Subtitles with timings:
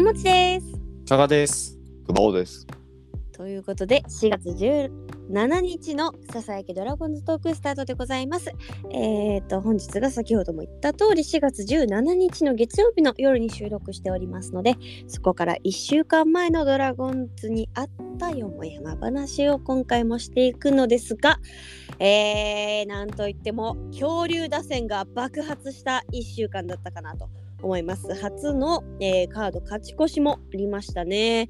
[0.00, 0.66] 桃地です。
[1.06, 1.78] 佐賀です。
[2.06, 2.66] 熊尾です。
[3.32, 8.50] ということで4月17日のささやきドラゴンズトークスタートでございます。
[8.90, 14.76] えっ、と本日が先ほども言った通り4月17日の月曜日の夜に収録しておりますので
[15.06, 21.40] そこから1週間前のドラゴンズにあったよもやま話を今回もしていくのですが、
[21.98, 27.28] えー、なんといっても恐竜打線が爆発した1週間だったかなと。
[27.62, 31.46] 思います初の、えーカード勝ち越しもありましたね。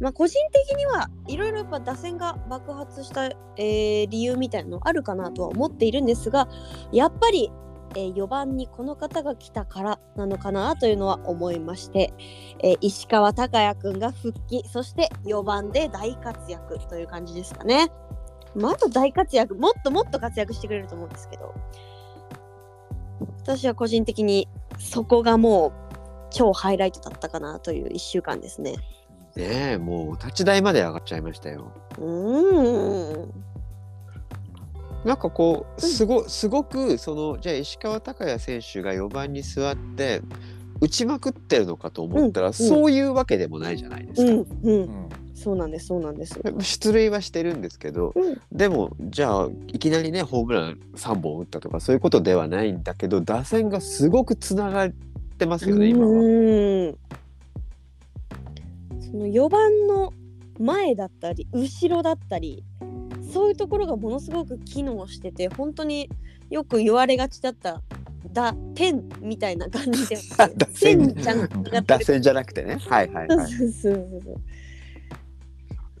[0.00, 6.48] まあ、個人的にはいろいろやっぱ打線が爆発した、えー理由みたいなのあるかなとは思っているんですが
[6.92, 7.50] やっぱり、
[7.94, 12.12] えー4番にこの方が来たからなのかなというのは思いまして、
[12.62, 17.90] えー石川昂弥君が復帰そして4番で大活躍という感じですかね。
[18.54, 21.54] まあ、あと大活躍もっともっと活躍してくれると思うんですけど
[23.42, 24.48] 私は個人的に
[24.90, 25.72] そこがもう
[26.30, 28.72] 超ハイライトだったかなという1週間ですね。
[29.36, 31.72] ねえ、もう立ち台まで上がっちゃいましたよ。
[31.98, 33.32] うーん
[35.04, 40.22] なんかこう、うんすご、すごく、その、じゃあ石川昂弥選手が4番に座って。
[40.82, 44.32] 打ちまくってるのかと思ったら、うんそういうわけでもないじゃないですか。
[44.32, 45.08] うんううんん。
[45.32, 46.40] そうなんですそうなんです。
[46.60, 54.90] 出塁はしてるんですけど、うんでもじゃあいきなりねホームラン3本打ったとかそういうことではないんだけど打線がすごくつながっ
[55.38, 56.12] てますよね今は。
[56.12, 56.98] うん
[59.00, 60.12] その4番の
[60.58, 62.64] 前だったり後ろだったり
[63.32, 66.10] そういうところがものすごく機能してて本当に
[66.50, 67.82] よく言われがちだった
[68.32, 72.78] 打点みたいな感じで打線線じゃなくて打線じゃなくてね。
[72.88, 73.50] はいはいはい。
[73.50, 74.40] そうそうそう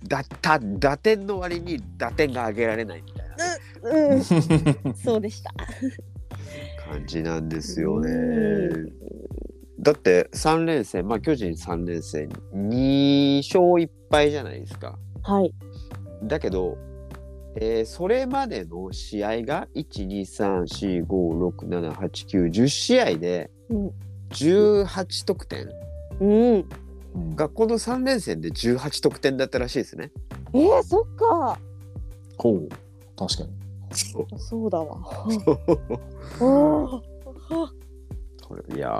[0.08, 3.34] だた打点の割に打点が上げられないみたいな
[3.82, 5.52] うん、そうでした。
[6.88, 8.92] 感じなんですよねう。
[9.80, 14.98] だって3連戦まあ巨人3連戦2勝1敗じゃないですか。
[15.22, 15.54] はい。
[16.24, 16.76] だけど、
[17.56, 23.90] えーそれまでの試合が12345678910試合でうん。
[24.30, 25.68] 18得点
[26.20, 26.64] うん、
[27.36, 30.12] がこの3連戦で18得点だったらしいですね。
[30.54, 31.58] えー、そっか。
[32.38, 32.68] ほう。
[33.16, 33.50] 確かに。
[34.38, 35.26] そうだわ。
[36.40, 37.02] おー
[38.52, 38.90] これいや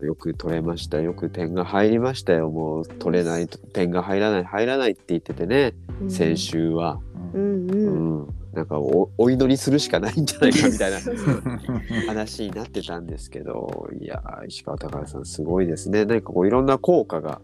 [0.00, 5.74] ーよく取れましたよく点が入りましたよもう取れないと点が入らない入らないって言っててね
[6.08, 6.36] 先。
[6.36, 7.00] 週は、
[7.34, 8.18] うんううん。
[8.22, 10.98] んなんかおお祈りするしかないんじゃないかみたいな
[12.08, 17.40] 話になってたんですけどいやー石川昂弥さんすごいですね何かこういろんな効果が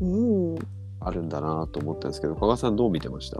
[0.00, 0.54] うん。
[1.00, 3.36] あるんだなと思ったんですけど加賀さんどう見てました？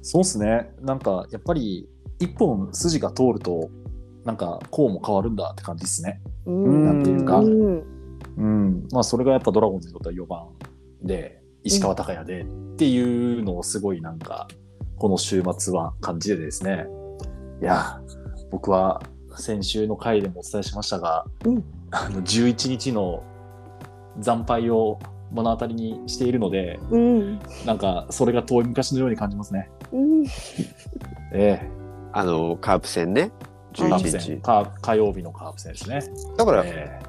[0.00, 0.72] そうっすね。
[0.80, 1.88] なんか、やっぱり、
[2.20, 3.68] 一本筋が通ると、
[4.24, 6.20] なんか、こうも変わるんだって感じですね。
[6.46, 6.84] うん。
[6.84, 7.82] なんていうかうん。
[8.36, 8.88] うん。
[8.92, 10.46] まあ、それがやっぱドラゴンズにとっては4番
[11.02, 12.44] で、石川昂弥でっ
[12.76, 14.48] ていうのをすごいなんか、
[15.02, 16.86] この週末は感じてですね。
[17.60, 18.00] いや、
[18.52, 19.02] 僕は
[19.36, 23.24] 先週の回でもお伝えしましたが、うんあの11日の
[24.20, 25.00] 惨敗を
[25.32, 27.40] 目の当たりにしているので、うん。
[27.66, 29.68] なんかそれが遠い昔のように感じますね。
[29.92, 30.24] うん。
[31.32, 31.68] え
[32.12, 33.32] あのカープ戦ね
[33.74, 36.00] え、カープ11戦日か火曜日のカープ戦ですね。
[36.38, 37.00] だから、え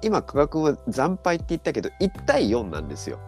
[0.00, 3.18] 今加賀君は惨敗って言ったけど1対4なんですよ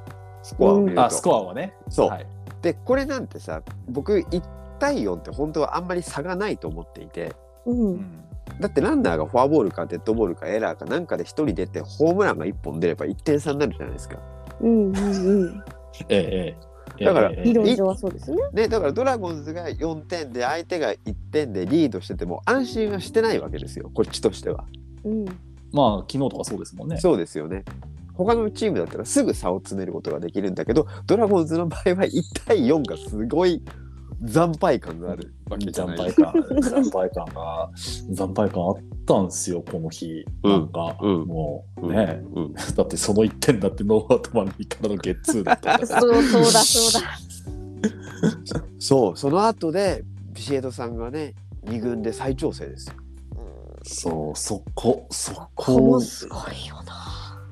[0.42, 1.74] スコアを見ると、えあスコアはね。
[1.90, 2.26] そうはい。
[2.62, 4.42] でこれなんてさ僕1
[4.78, 7.34] 対4って本当はあんまり差がないと思っていて
[7.66, 7.72] う。
[7.72, 8.24] うんん
[8.60, 14.18] だってランナーがフォアボールかデッドボールかエラーかなんかで1人出てホームランが1本出れば1点差になるじゃないですか。
[14.60, 14.96] うん。
[14.96, 15.64] うん。
[16.08, 16.56] ええ
[16.98, 17.04] ええ。
[17.04, 18.36] だから上はそうですね。
[18.52, 24.64] ね、だからドラゴンズが4点で相手が1点でリードしてても安心はしてないわけですよこっちとしては。
[25.04, 25.24] うん。
[25.70, 26.96] まあ昨日とかそうですもんね。
[26.96, 27.64] そうですよね。
[28.18, 32.10] 他のチームだったらすぐ差を詰めることができるんだけどドラゴンズの場合は1
[32.46, 33.62] 対4がすごい
[34.26, 35.32] 惨敗感がある。
[35.48, 37.70] わけじゃ惨ない敗感、惨敗感が、
[38.16, 40.26] 惨敗感あったんですよ、この日。
[40.42, 40.50] うん。
[40.50, 41.24] なんか、うん。
[41.24, 41.94] もううん。
[41.94, 42.52] ね、うん。
[42.52, 45.86] だってその1点だってノーアウト満塁からのゲッツーだったから。
[45.86, 47.18] そうそうだそうだ。
[48.80, 51.34] そうその後でビシエドさんがね
[51.66, 52.94] 2軍で再調整ですよ。
[53.84, 55.48] そう、そこ、そこ。
[55.54, 56.87] こも、すごいよな。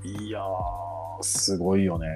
[0.06, 2.06] いやー、すごいよね。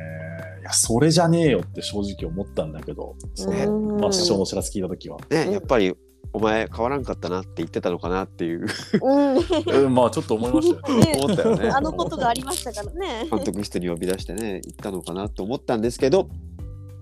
[0.61, 5.17] いや、それじゃねえよって正直思ったんだけど、その、うんまあ、師匠の知らせ聞いたときは。
[5.17, 5.95] うんねやっぱり
[6.33, 8.67] お前変わらんかったなって言ってたのかなっていう
[9.03, 9.37] うん。
[9.85, 11.13] うん、まあ、ちょっと思いましたよ ね。
[11.13, 13.27] ね思ったよねあのことがありましたからね。
[13.29, 16.29] 監督室に呼び出してね言ったのかなと思ったんですけど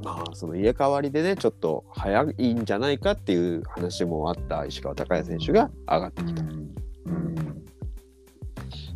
[0.02, 6.43] まあその入れ替わりでねちょっと早いんじゃないかっていう話もあった石川昂弥選手が上がってきた。
[6.43, 6.69] うんうん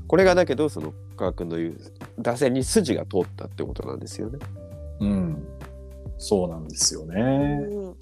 [0.08, 1.76] これがだけどその加賀君の言う
[2.18, 4.38] 打線に筋が通ったってことなんですよね。
[5.00, 5.48] うん。
[6.18, 7.22] そうなんですようね。
[7.22, 7.96] ん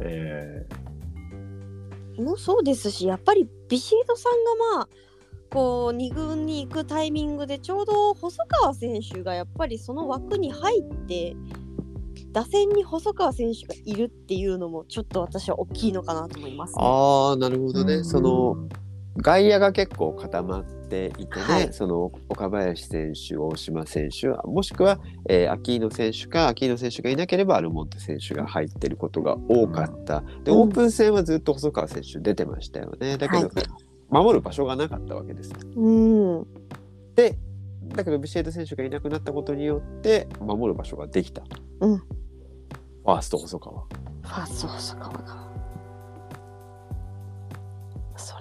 [0.00, 0.66] え
[2.18, 4.88] もそうですしやっぱりビシエドさんがまあ
[5.50, 11.36] こう2軍に行くタイミングでちょうど細川選手がやっぱりその枠に入って
[12.32, 16.76] 打線に細川選手がいるっていうのもちょっと私は大きいのかなと思います、ね。
[16.82, 18.04] ああなるほーどね。
[18.04, 18.68] その
[19.16, 24.98] 外野が結構固まっていてね、はいその岡林選手、大島選手、もしくは、
[25.28, 30.22] えー、秋野選手か、秋野選手がいなければアルモンテ選手が入ってることが多かった。
[30.44, 33.18] で、うんオープン戦はずっと細川選手出てましたよね。
[33.18, 33.52] だけど、はい
[34.12, 35.52] 守る場所がなかったわけです。
[35.74, 36.46] うん
[37.14, 37.38] で、
[37.88, 41.42] だけどビシエド選手がいなくなったことによって、守る場所ができた。
[41.80, 43.80] うんファースト細川。
[43.82, 45.51] ファースト細川が。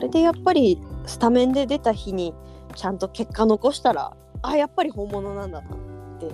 [0.02, 2.34] それでやっぱりスタメンで出た日に
[2.76, 5.70] ちゃんと結果残したらあやっぱり本物なんだなっ
[6.20, 6.26] て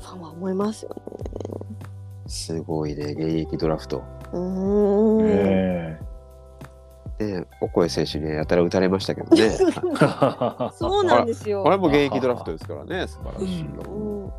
[0.00, 1.02] ファンは思いますよね。
[2.26, 4.02] すごいね、現役ドラフト。
[4.32, 5.28] うーん。
[5.28, 6.00] え
[7.18, 9.42] ね、オコエ選手にはやたら打たれましたけどね。
[9.42, 9.50] え
[10.72, 11.62] そうなんですよ。
[11.64, 13.66] これも現役ドラフトですからね、素晴らしいよ。
[13.94, 13.98] う
[14.28, 14.32] ん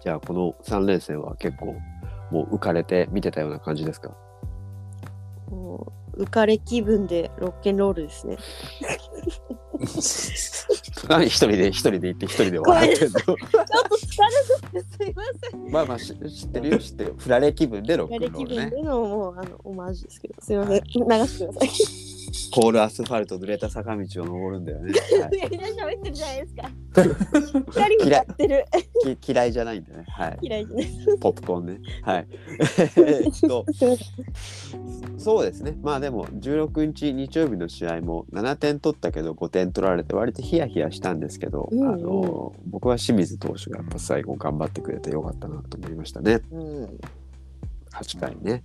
[0.00, 1.66] じゃあ、この3連戦は結構、
[2.32, 4.10] もう浮かれて見てたような感じですか？
[5.50, 8.38] もう浮かれ気分でロッケンロールですね。
[11.08, 13.42] 何 一人で、一人で行って、一人で笑ってんのちょっと疲
[14.72, 15.70] れててすいません。
[15.70, 17.16] まあまあ、し知ってるよ、知ってるよ。
[17.18, 18.64] 振られ気分でロッ浮かクンロールね。
[18.64, 22.13] れ気分でのもうあのオマージュですけどすいません流してください。
[22.50, 24.92] コールアスファルト濡れた坂道を登るんだよね。
[25.20, 25.30] はい
[25.74, 26.62] 喋ってるじゃないですか。
[27.46, 28.64] しっかり歌ってる。
[29.20, 30.04] き嫌いじゃないんでね。
[30.08, 30.38] はい。
[30.42, 31.18] 嫌いじゃない。
[31.20, 31.80] ポップコーンね。
[32.02, 32.26] はい。
[32.96, 33.64] えっと、
[35.18, 35.76] そうですね。
[35.82, 46.40] まあでも、16日日曜日の試合も7点取ったけど5点取られて割とヒヤヒヤしたんですけど、うんうんあの僕は清水投手がやっぱ最後頑張ってくれてよかったなと思いましたね。
[46.50, 46.98] うん。
[47.92, 48.64] 8回ね。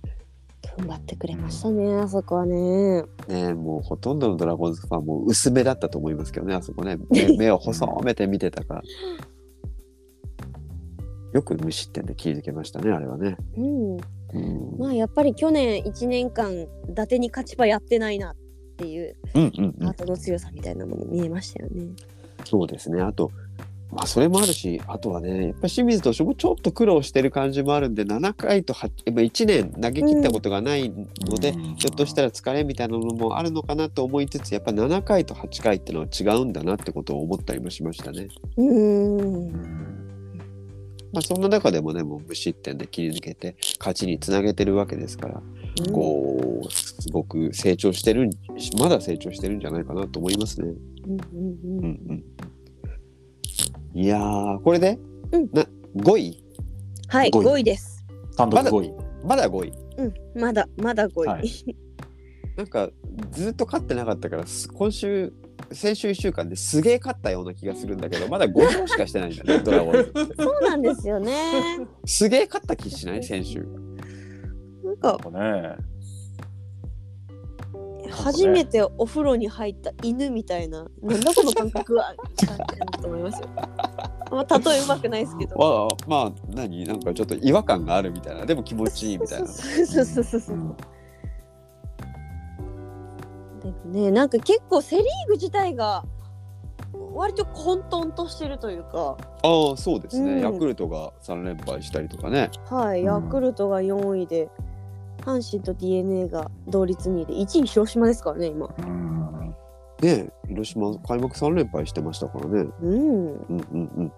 [0.76, 3.02] 頑張ってくれましたね、あそこはね。
[3.28, 6.98] ねもうほとんどのドラゴンズファンも薄めだったと思いますけどね、あそこね。
[7.10, 8.82] 目 目を細めて見てたから。
[11.32, 13.36] よく無失点で切り抜けましたね、あれはね。
[13.56, 13.96] うん。
[13.96, 18.36] うんまあやっぱり去年1年間伊達に勝ち場やってないなっ
[18.76, 21.88] ていううんうんうん後の強さみたいなもの見えましたよね。
[22.44, 23.02] そうですね。
[23.02, 23.30] あと、
[23.92, 38.28] まあ、それもあるし、あとはね、やっぱり清水投手もちょっと苦労してる感じもあるんで、7回と8、やっぱ1年投げ切ったことがないので、うんひょっとしたら疲れみたいなのもあるのかなと思いつつ、やっぱ7回と8回ってのは違うんだなってことを思ったりもしましたね。
[38.56, 39.52] うんん
[41.12, 45.42] まあ、そんな中でもね、もう無失点で切り抜けて、勝ちにつなげてるわけですから、
[45.92, 48.30] こう、すごく成長してるん、
[48.78, 50.68] まだ成長してるんじゃないかなと思いますね。
[50.68, 52.24] うんうんううんんうん。
[53.94, 54.98] いやー、これで、
[55.32, 55.64] うんな
[55.96, 56.44] 5位？
[57.08, 58.04] はい、5位5位です。
[58.36, 58.92] 単独5位。
[59.24, 59.72] まだ5位。
[59.98, 60.04] う
[60.38, 61.26] ん、まだ、まだ5位。
[61.26, 61.48] はい
[62.56, 62.90] なんか
[63.30, 65.32] ずっと勝ってなかったからす今週
[65.72, 69.94] 先週1週間ですげえ勝ったような気がするんだけどまだ5勝しかしてないんだね ドラゴン
[70.36, 71.32] そうなんですよね。
[72.04, 73.22] すげえ勝った気しない？
[73.24, 73.66] 先週
[74.84, 75.74] なんか、ね
[78.10, 82.14] 初めてお風呂に入った犬みたいな、なんだこの感覚は、
[83.00, 83.48] と思いますよ。
[84.30, 85.56] まあ、例えうまくないですけど。
[86.08, 86.84] まあまあ何？
[86.84, 88.46] なんかちょっと違和感があるみたいな。
[88.46, 89.48] でも気持ちいいみたいな。
[89.48, 90.56] そうそうそうそうそう。
[90.56, 90.58] う。
[93.88, 93.92] ん。
[93.92, 96.04] ね、なんか結構セ・リーグ自体が
[97.12, 100.40] 割と混沌としてるというか、ああそうですね、うん。
[100.40, 102.50] ヤクルトが3連敗したりとかね。
[102.66, 103.06] はい、うん。
[103.06, 104.48] ヤクルトが4位で、
[105.20, 108.68] 阪神と d n a が同率2位で、1位広島ですからね、今。
[108.78, 109.54] うん
[110.02, 112.96] ね広島開幕3連敗してましたからねうん。
[112.96, 113.36] うん
[113.72, 114.12] うんうん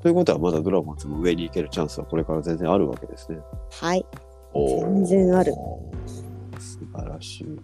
[0.00, 3.38] ということはまだドラゴンズも上に行けるチャンスはこれから全然あるわけですね
[3.72, 4.04] はい。
[4.54, 5.52] 全然ある
[6.58, 7.60] 素晴らしい。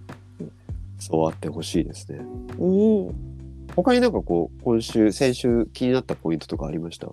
[0.99, 2.19] そうあってほしいですね。
[2.59, 3.15] うん。
[3.77, 7.09] 他になんかこう、今週、先週気になったポイントとかありました？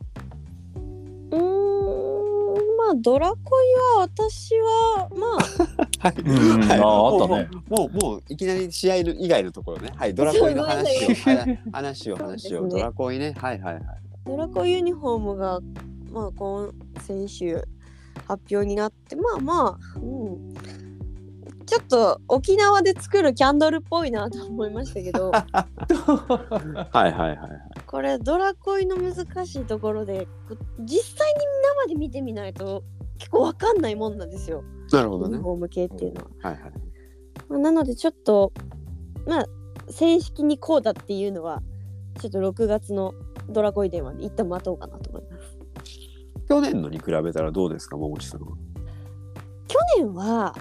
[2.91, 6.15] あ、ドラコイは私は、まあ、 はい。
[6.19, 9.91] うんはいああったねもう、もう、もういきなり試合の以外のところね。
[9.95, 10.13] はい。
[10.13, 12.63] ドラコイの話を、すごいはい話を、話を。
[12.63, 13.33] ねドラコイね。
[13.37, 13.83] はいはいはい。
[14.25, 15.59] ドラコイユニフォームが、
[16.11, 17.63] まあ、今先週
[18.27, 20.53] 発表になって、まあまあ、うん。
[21.67, 27.37] ちょっと沖縄で作るキャンドルっぽいなと思いましたけどはいはいはいはい。
[27.87, 29.15] これドラコイの難
[29.47, 31.39] しいところでこ実際に
[31.87, 32.83] 生で見てみないと
[33.17, 35.31] 結構わかんないもんなんですよなるほどね。
[35.31, 36.51] ユニフォーム系っていうのは。
[36.51, 36.71] はいはい。
[37.49, 38.53] まあ、なのでちょっと
[39.25, 39.45] まあ
[39.89, 41.61] 正式にこうだっていうのは
[42.19, 43.13] ちょっと6月の
[43.49, 45.57] ドラゴイデンは一旦待とうかなと思います。
[46.47, 48.47] 去年のに比べたらどうですか、桃地さんは？
[49.67, 50.55] 去年は、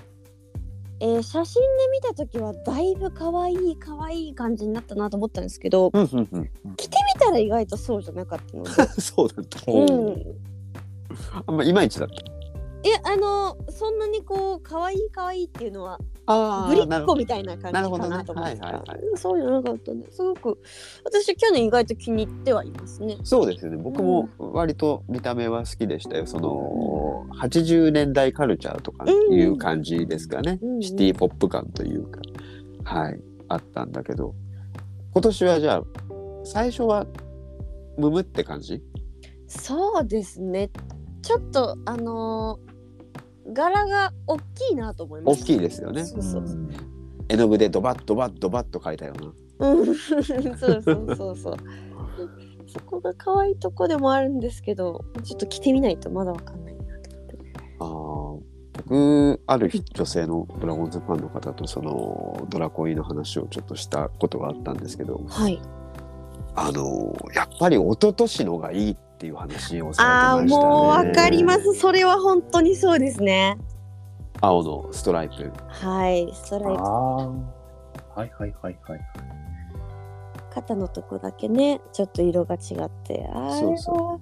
[1.01, 6.51] えー写真で見た時はだいぶ可愛い可愛い感じになったなと思ったんですけどうんうんうん。
[6.77, 9.71] 着てみたら意外とそうじゃなかったので、 そうだった。
[9.71, 10.37] うん、
[11.47, 12.15] あんまいまいちだった。
[12.15, 20.59] いやあのそんなにこう可愛い可愛いっていうのはあぶりっ子みたいな感じかなと思ってたはいはいはいうんそうじゃなかったんですごく
[21.05, 23.17] 私去年意外と気に入ってはいますね。
[23.23, 23.77] そうですよね。
[23.77, 26.27] 僕も割と見た目は好きでしたよ。
[26.27, 30.59] その80年代カルチャーとかいう感じですかね。
[30.63, 32.21] うんシティポップ感というか、
[32.85, 34.35] はい、あったんだけど、
[35.13, 35.83] 今年はじゃあ
[36.45, 37.07] 最初は
[37.97, 38.83] ムムって感じ？
[39.47, 40.71] そうですね
[41.23, 42.66] ちょっとあのー
[43.53, 45.45] 柄が大きいなと思いました。
[45.45, 46.05] 大きいですよね。
[46.05, 46.69] そうそうそう。
[47.29, 49.15] 絵の具でドバッドバッドバッと描いたよ
[49.59, 49.71] うな。
[49.71, 51.57] うん、そうそうそうそう。
[52.67, 57.39] そこが可愛いとこでもあるんですけど、ちょっと着てみないとまだわかんないなと思って。
[57.79, 65.61] あー僕ある女性のドラゴンズファンの方とそのドラコイの話をちょっとしたことがあったんですけどはい。
[66.55, 70.65] あのやっぱり一昨年のがいいっていう話をあさあれてましたね。
[70.67, 71.73] もうわかります。
[71.75, 73.57] それは本当にそうですね。
[74.43, 75.51] 青のストライプ。
[75.69, 76.31] はい。
[76.35, 77.27] ストライプああ。
[77.29, 79.01] はいはいはいはい。
[80.53, 84.19] 肩のとこだけね、ちょっと色が違って、あれそうそは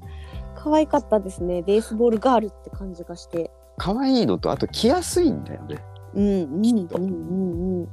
[0.57, 1.63] 可愛かったですね。
[1.63, 3.51] ベースボールガールって感じがして。
[3.77, 5.79] 可愛いのとあと着やすいんだよね。
[6.15, 7.89] うんうんきっとうんうんうん。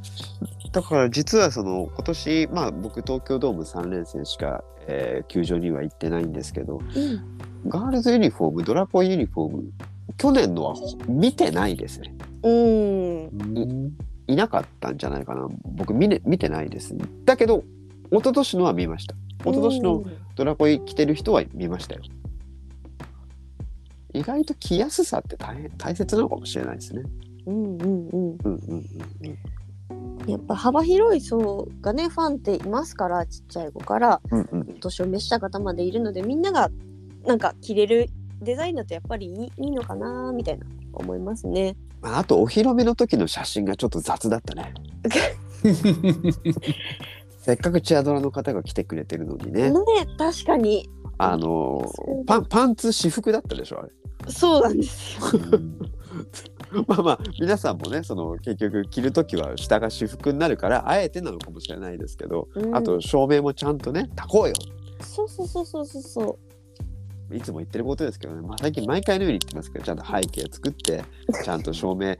[0.71, 7.69] だから実はその今年まあ僕東京ドーム3連戦しか、えー球場には行ってないんですけどうん。
[7.69, 9.63] ガールズユニフォームドラコイユニフォーム
[10.17, 12.15] 去年のはほ見てないですね。
[12.43, 13.27] うん。
[13.27, 13.91] うん
[14.27, 15.47] いなかったんじゃないかな。
[15.65, 16.95] 僕見,、ね、見てないです。
[17.25, 17.63] だけど
[18.11, 19.15] 一昨年のは見ました。
[19.41, 20.03] 一昨年の
[20.35, 22.01] ドラコイ着てる人は見ましたよ。
[24.13, 27.03] 意外と着やすさって大変大切なのかもしれないですね
[27.45, 28.09] うんうんうん。
[28.09, 28.85] うんうんうん
[29.25, 29.37] うん
[30.27, 36.69] やっぱ幅広い層がねファンっていますからちっちゃい子からうんうん年を召した方までいるのでみんなが
[37.25, 38.07] なんか着れる
[38.41, 41.75] デザインだとやっぱりいいいいのかなみたいな思いますね。
[42.01, 44.73] まああとお披露目の時の写真がちょっと雑だったね。
[47.39, 49.71] せっかくチアドラの方が来てくれてるのにね。
[49.71, 49.77] ね
[50.17, 50.89] 確かに。
[51.17, 51.91] あの
[52.25, 53.91] パンパンツ私服だったでしょあれ。
[54.31, 55.21] そうなんですよ。
[56.87, 62.75] まあまあ皆さんもねその結局着る時は下が私服になるからあえてなのかもしれないですけど、うん。
[62.75, 64.53] あと照明もちゃんとね炊こうよ。
[65.01, 66.39] そうそうそうそうそうそ
[67.29, 67.35] う。
[67.35, 71.03] いつも言ってることですけどね、まあ、最近毎回のように言ってますけどちゃんと背景作って
[71.43, 72.17] ちゃんと照明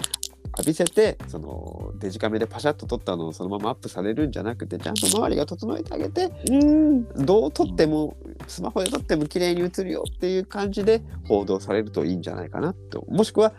[0.57, 7.25] 浴びせてそのデジカメでパシャッと撮ったのをそのままアップされるんじゃなくてちゃんと周りが整えてあげてうん。
[7.25, 8.17] どう撮っても
[8.47, 13.53] スマホで撮っても綺麗に映るよっていう感じで報道されるといいんじゃないかなともしくは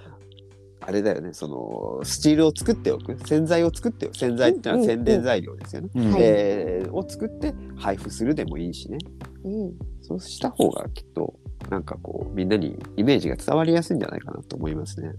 [0.84, 3.16] あれだよねそのスチールを作っておく。
[3.26, 4.16] 洗剤を作っておく。
[4.16, 6.10] 洗剤ってのは宣伝材料ですよね、うん。
[6.12, 6.20] はい。
[6.20, 8.98] でを作って配布するでもいいしね。
[9.44, 9.72] うん。
[10.00, 11.34] そうした方がきっと
[11.70, 15.12] なんかこうみんなにイメージが伝わりやすいんじゃないかなと思いますね。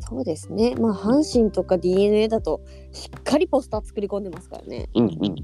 [0.00, 0.74] そうですね。
[0.74, 2.60] まあ阪神とか DNA だと
[2.92, 4.88] しっかりポスター作り込んでますからね。
[4.94, 5.36] うんうんうんうん。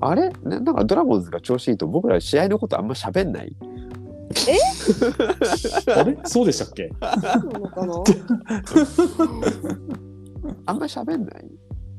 [0.00, 0.30] あれ？
[0.42, 3.54] ななんかドラゴンズが調子いいと僕ら試合のことあんま喋んない？
[5.96, 6.18] あれ？
[6.24, 6.90] そうでしたっけ？
[6.90, 6.96] そ
[7.48, 8.02] うなのかな？
[10.66, 11.50] あんま喋んない？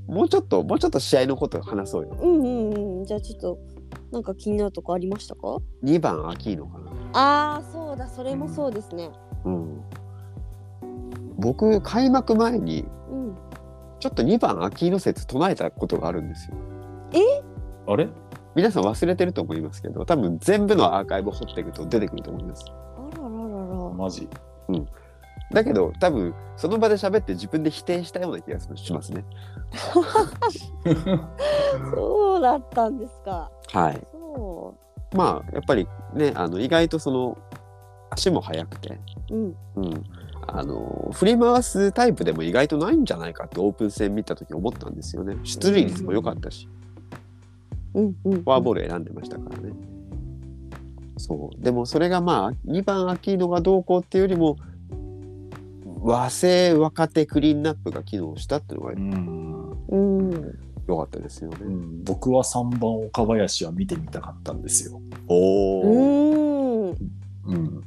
[0.07, 2.17] もうちょっともうちょっと試合のこと話そうよ。
[2.21, 3.05] うんうんうん。
[3.05, 3.57] じゃあちょっと
[4.11, 6.91] なんか気になるとこありましたか？2番アキーノかな。
[7.13, 9.09] ああそうだそれもそうですね。
[9.45, 9.81] うん。
[11.37, 13.35] 僕開幕前にうん。
[13.99, 16.55] ちょっと2番アキーノ説唱えたことがあるんですよ。
[17.87, 18.09] あれ？
[18.55, 22.65] 皆さん忘れてると思いますけど多分全部のアーカイブ掘っていくと出てくると思います。
[22.69, 22.72] あ
[23.17, 23.29] ららら
[23.89, 23.93] ら。
[23.93, 24.29] マジ
[25.51, 29.25] だけど多分その場で喋って自分で否定したような気がしますね。
[31.95, 33.51] そうだったんですか。
[33.72, 34.07] はい。
[34.12, 34.75] そ
[35.13, 37.38] まあやっぱりねあの意外とその
[38.10, 39.00] 足も速くて、
[39.31, 39.36] う。
[39.36, 39.55] うん。
[39.75, 40.03] うん、
[40.48, 45.38] あの振り回すタイプでも意外とないんじゃないかってオープン戦見た時思ったんですよね。
[45.43, 46.82] 出塁率も良かったし、うん
[47.93, 48.13] うん。
[48.13, 49.73] フォアボール選んでましたからね。
[51.17, 54.57] そうでもそれがまあ2番アキーノがどうこうっていうよりも
[56.01, 59.97] 和製若手クリーンナップが機能したっていうのがうんう
[60.35, 60.59] ん。
[60.85, 61.57] 良かったですよね。
[61.62, 65.01] うん僕は3番岡林は見てみたかったんですよ。
[65.27, 66.97] おうお、ん。
[67.45, 67.83] うん。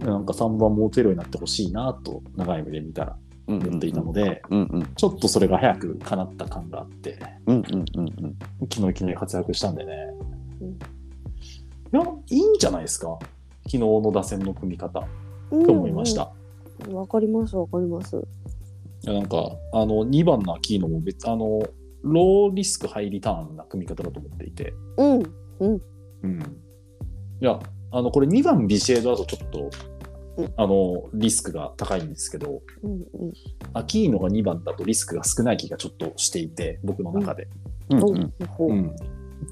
[0.00, 3.16] なんか3番も打てるようになってほしいなと長い目で見たら
[3.48, 4.94] うん思っていたので、うんうん。
[4.94, 7.64] ちょっとそれが早く叶った感があって、うんうん
[7.96, 8.38] うんうん。
[8.70, 9.92] 昨日いきなり活躍したんでね。
[10.60, 10.68] うん。
[10.70, 10.76] い
[11.92, 13.18] や、いいんじゃないですか？
[13.64, 15.06] 昨日の打線の組み方。
[15.50, 16.30] うんと思いました。
[16.86, 18.16] うんわかりますわかります。
[18.16, 19.36] いやなんか
[19.72, 21.62] あの2番のアキーノも別あの
[22.02, 25.22] ローリスクハイリターンな組み方だと思っていて、うん
[25.60, 26.40] うん、い
[27.40, 27.60] や
[27.92, 29.70] あのこれ2番ビシエドだとちょっと、うん
[30.56, 32.94] あのリスクが高いんですけどうんう
[33.26, 33.32] ん
[33.74, 37.48] アキーノが2番だとリスクが少ない気がちょっとしていて僕の中で。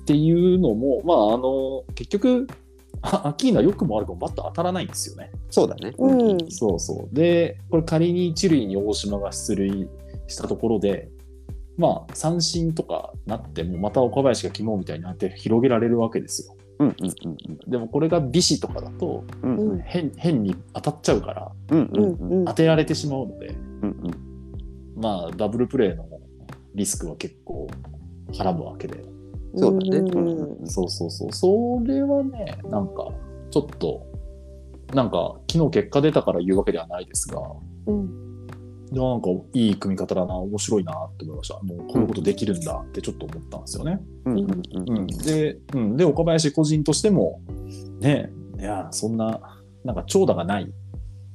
[0.02, 2.46] っていうのもまああの結局
[3.02, 5.30] あアキーノは良くも悪くもバット当たらないんですよね。
[5.50, 5.94] そうだね。
[5.98, 7.14] うんそうそう。
[7.14, 9.88] で、これ仮に一塁に大島が出塁
[10.26, 11.08] したところで、
[11.78, 16.56] まあ三振とかなっても、また岡林が昨日みたいになって広げられるわけですよ。
[16.80, 16.94] うんうん
[17.26, 17.28] う
[17.68, 23.48] んでもこれがビシとかだとうんうんうん変変に当たっちゃうからうんううんんうん当てられてしまうので、
[23.82, 23.96] うん
[24.96, 26.06] まあダブルプレーの
[26.74, 27.68] リスクは結構
[28.36, 29.02] はらむわけで。
[29.56, 29.98] そうだね。
[29.98, 31.32] うんそうそうそう。
[31.32, 33.08] それはね、なんか
[33.50, 34.06] ちょっと、
[34.94, 37.40] なんか昨日結果出たから言うわけではないですが、
[37.86, 37.92] う
[38.92, 41.60] なんかいい組み方だな、面白いなって思いました。
[41.62, 44.00] もうこういうことできるんだってちょっと思ったんですよね。
[44.24, 44.38] うん。
[44.38, 44.62] うん。
[44.74, 47.40] うん、で、うん、で、岡林個人としても、
[48.00, 50.72] ね、いや、そんな、なんか長打がない。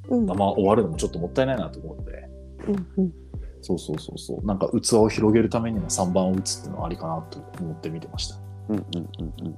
[0.09, 0.25] うん。
[0.25, 2.29] まま終わるのもちょっともったいないなと思うので、
[2.67, 3.03] うん。
[3.03, 3.13] うん。
[3.61, 8.37] そうそうそうそう、なんか器を広げるためにも3番を打つっていうのはありかなと思って見てました。
[8.69, 8.75] うん。
[8.75, 8.85] うん。
[8.95, 9.33] うん。
[9.45, 9.55] うん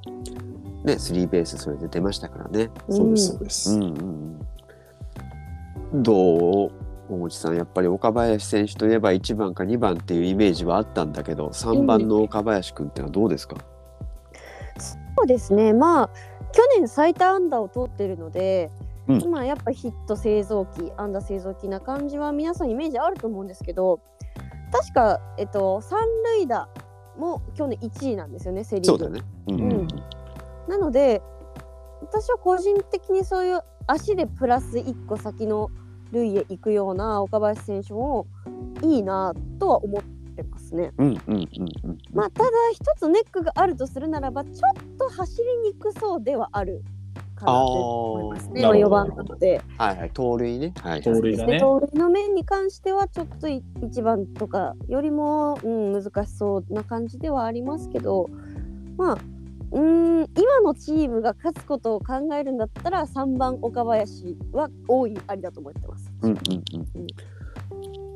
[0.83, 2.69] ね、スリーベースそれで出ましたからね。
[2.89, 3.73] そうです、そうです。
[3.73, 3.81] うん。
[3.81, 4.39] うん。
[5.93, 6.03] うん。
[6.03, 6.71] どう？
[7.09, 13.55] 桃地さんやっぱり岡林選手といえば1番か2番っていうイメージはあったんだけど3番の岡林君ってのはどうですか、
[14.77, 15.73] そうですね。
[15.73, 16.09] まあ
[16.51, 18.71] 去年最多安打を取ってるので、
[19.07, 19.21] うん。
[19.21, 24.01] 今やっぱヒット製造機安打製造機な感じは皆さんイメージあると思うんですけど
[24.71, 25.99] 確か、えっと、三
[26.39, 26.67] 塁打
[27.17, 29.09] も去年1位なんですよねセ・リーグ。
[29.09, 29.21] ね。
[29.47, 29.87] うんうん
[30.67, 31.21] なので
[32.01, 35.69] 私は個人的にそういう足でプラス1個先の
[36.11, 38.27] 塁へ行くような岡林選手も
[38.83, 40.03] いいなとは思っ
[40.35, 40.91] てますね。
[40.97, 41.49] うんうんうん
[41.83, 46.83] うんまあただ一つネックがあるとするならばちょっと走りにくそうではある
[47.35, 48.61] かなと思いますね。
[48.61, 49.61] まあ、4あーなるほど番なので。
[49.77, 50.73] はいはい盗塁ね。
[50.81, 58.29] はい盗塁がねで盗塁の面に関してはちょっと1番とかよりも、うん、難しそうな感じではありますけど
[58.97, 59.17] まあ
[59.71, 66.11] うーん今のチームが勝つことを考えるんだったら3番岡林は大いありだと思ってます。
[66.21, 67.07] うんうんうんうん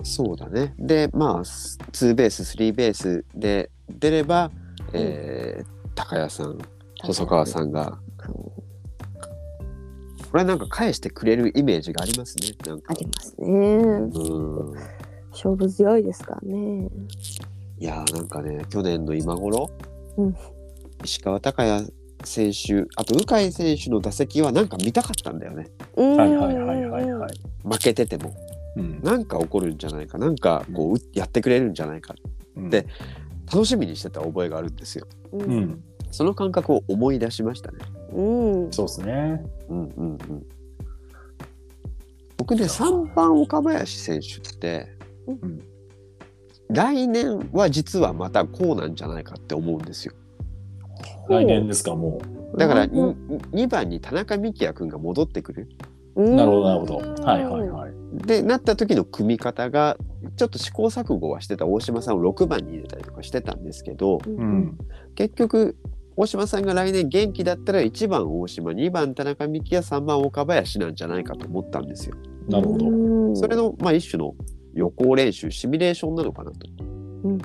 [0.03, 0.73] そうだね。
[0.79, 4.51] でまあスツーベーススリーベースで出れば、
[4.93, 6.57] えー高谷さん
[7.03, 7.99] 細川さんが
[10.31, 12.55] これはなんか返してくれるイメージがありますね。
[12.65, 13.47] なんかありますね。
[13.47, 14.73] うん
[15.31, 16.89] 勝負強いですからね。
[17.77, 19.69] いやーなんかね去年の今頃、
[20.17, 20.35] うん
[21.03, 25.67] 石川昂弥選手あと鵜飼選手の打席はなんか見たかったんだよね。
[25.95, 26.17] うん。
[26.17, 27.31] はいはいはいはいはい。
[27.63, 28.33] 負けてても。
[28.75, 29.01] うん。
[29.01, 30.17] なんか起こるんじゃないか。
[30.17, 32.15] なんかこううやってくれるんじゃないか。
[32.55, 32.69] うん。
[32.69, 32.85] で
[33.51, 35.07] 楽しみにしてた覚えがあるんですよ。
[35.33, 35.59] ううん。
[35.61, 37.79] ん、その感覚を思い出しましたね。
[38.13, 38.71] うん。
[38.71, 39.43] そうですね。
[39.69, 40.45] うんうんうん。
[42.37, 44.87] 僕ね3番岡林選手って、
[45.31, 45.59] ん。
[46.69, 50.13] 来年は実はまたこうなんじゃないかって思うんですよ
[51.29, 52.21] 来年ですか、も
[52.57, 52.91] だからうん
[53.51, 55.69] 2番に田中幹也君が戻ってくる
[56.15, 56.29] う。
[56.35, 57.23] なるほど、なるほど。
[57.23, 57.91] はいはいはい。
[58.25, 59.97] でなった時の組み方が
[60.35, 64.77] ちょっと試行錯誤はしてた大島さんを6番に入れたりとかしてたんですけどううんん。
[65.15, 65.77] 結局
[66.17, 72.15] 大島さんが来年元気だったら1番大島2番田中幹也3番岡林なんじゃないかと思ったんですよ。
[72.49, 72.87] なるほど。
[72.87, 74.35] うんそれの、まあ、一種の
[74.73, 76.57] 予行練習シミュレーションなのかなと。
[77.23, 77.37] うん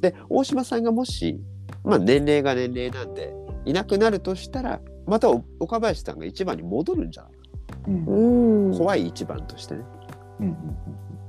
[0.00, 1.38] で大島さんがもし、
[1.84, 3.32] まあ、年齢が年齢なんで
[3.64, 7.32] いなくなるとしたらまた岡林さんが1番に戻るんじゃない
[7.88, 9.82] うんううんん怖い1番としてね。
[10.40, 10.56] うん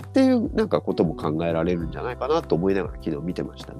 [0.08, 3.80] っていうなんかことも考えられるんじゃないかなと思いながら昨日見てましたね。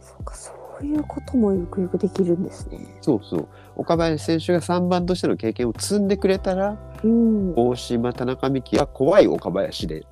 [0.00, 2.80] そうかそういうこともよくよくできるんですね。
[3.02, 10.04] そうそう岡林選手が3番としての経験を積んでくれたらうん大島田中美希は怖い岡林で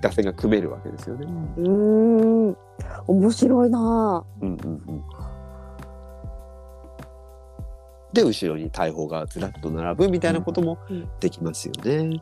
[0.00, 1.26] 打線が組めるわけですよね。
[1.58, 1.70] う
[2.50, 2.56] ん
[3.06, 5.02] 面白いなうんうんうん、
[8.12, 11.92] で後ろに大砲がずらっと並ぶみたいなこともうんできますよね。
[11.94, 12.20] うんうん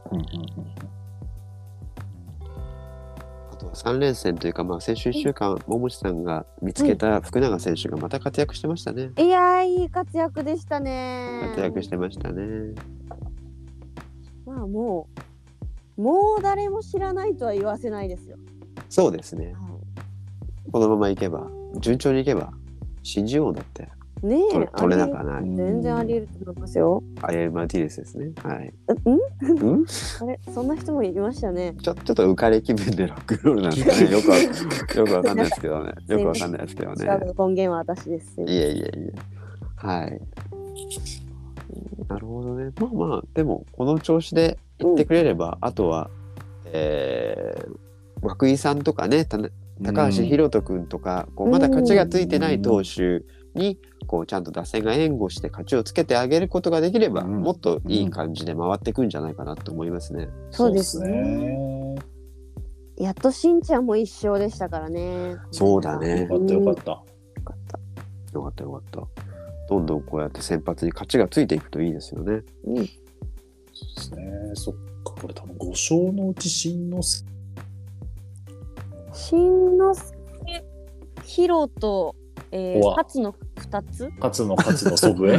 [3.53, 9.11] あとは3連戦というか、まあ、先週1週間桃地さんが見つけた福永選手がまた活躍してましたね。
[9.18, 11.49] いやーいい活躍でしたね。
[11.57, 12.75] 活躍してましたね。
[14.47, 15.28] まあもう
[15.99, 18.37] もう誰も知らないとは言わせないですよ。
[18.89, 19.53] そうですね。
[19.53, 19.69] は
[20.73, 21.47] このままいけば
[21.81, 22.53] 順調にいけば
[23.03, 23.89] 新人王だって
[24.23, 25.45] ねえ取れ取れなありかない。
[25.57, 27.03] 全然あり得ると思いますよ。
[27.23, 28.33] アリエル・マルティネスですね。
[28.43, 28.73] はい。
[29.05, 29.19] うん？
[29.61, 29.85] うん？
[30.23, 31.75] あれそんな人もいましたね。
[31.83, 34.11] ちょちょっと浮かれ気分でロックンロールなんですかね。
[34.13, 35.93] よくわ よくわかんないですけどね。
[36.09, 37.05] よくわかんないですけどね。
[37.07, 38.35] 根源は私です。
[38.35, 39.13] すいませんいえいえいえ。
[39.77, 40.21] はい。
[42.09, 42.71] なるほどね。
[42.81, 46.11] まあまあ、でも、この調子で言ってくれれば、あとは、
[46.67, 49.38] えー、涌井さんとかね、た
[49.83, 53.23] 高橋宏斗君とか、こうまだ勝ちがついてない投手
[53.55, 60.29] に、こうちゃんと打線が援護して勝ちをつけてあげることができれば、うんもっといい感じで回っていくんじゃないかなと思いますね。
[60.51, 61.11] そうですね。
[61.11, 61.97] ね。
[62.97, 65.37] やっとしんちゃんも一勝でしたからね。
[65.53, 66.91] そうだねよかったよかった。
[66.91, 67.03] よ
[67.45, 67.79] かった。
[68.35, 69.23] よかったよかった。
[69.69, 72.43] どんどんこうやって先発に勝ちがついていくといいですよね。
[72.67, 72.88] うん。
[73.95, 74.23] ですね。
[74.55, 77.29] そっか、これ多分5勝のうち新之助。
[79.12, 80.14] しんのす
[80.47, 80.64] け、
[81.25, 82.14] ヒロと、
[82.51, 84.09] えー、勝の二つ？
[84.21, 85.38] 勝の勝の祖父江。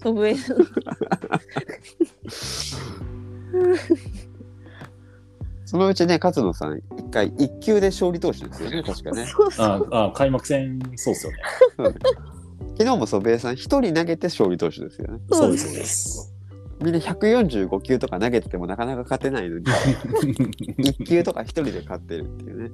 [0.00, 0.34] 飛ぶえ。
[5.64, 9.24] そのうちね、勝野さん、一回一球で勝利投手ですよね、確かね。
[9.24, 9.88] そうそう。
[9.90, 11.38] ああ、開幕戦、そうっすよね。
[12.78, 15.20] 昨日も祖父江さん、一人投げて勝利投手ですよね。
[15.30, 16.34] そうです、そうです。
[16.82, 19.64] みんな145球とか投げててもなかなか勝てないのに、
[20.78, 22.70] 1球とか一人で勝ってるっていうね。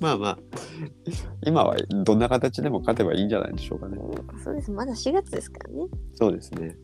[0.00, 0.38] まあまあ、
[1.46, 3.96] 今はどんな形でも勝てばいいんじゃないでしょうかね。
[4.42, 4.70] そうです。
[4.70, 5.86] まだ4月ですからね。
[6.14, 6.76] そうですね。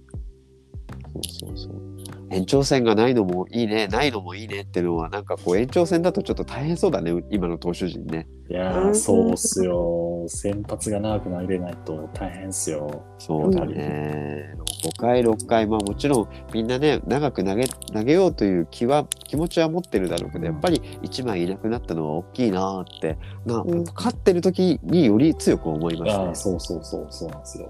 [1.12, 2.00] そうそうそう。
[2.30, 8.28] 延長戦がないのもいいね、ないのもいいねっていうのは、なんかこう延長戦だとちょっと大変そうだね、今の投手陣ね。
[8.50, 10.24] いやー、そうっすよ。
[10.26, 13.04] 先発が長く投げれないと大変っすよ。
[13.20, 14.56] そうだね。
[14.82, 26.34] 5回、6回、まあもちろんみんなね、長く投げ投げようという気は、気持ちは持ってるだろうけど、やっぱり1枚いなくなったのは大きいなーって、なうん勝ってる時により強く思いますねああ、。
[26.34, 27.68] そうそうそう、そうなんですよ。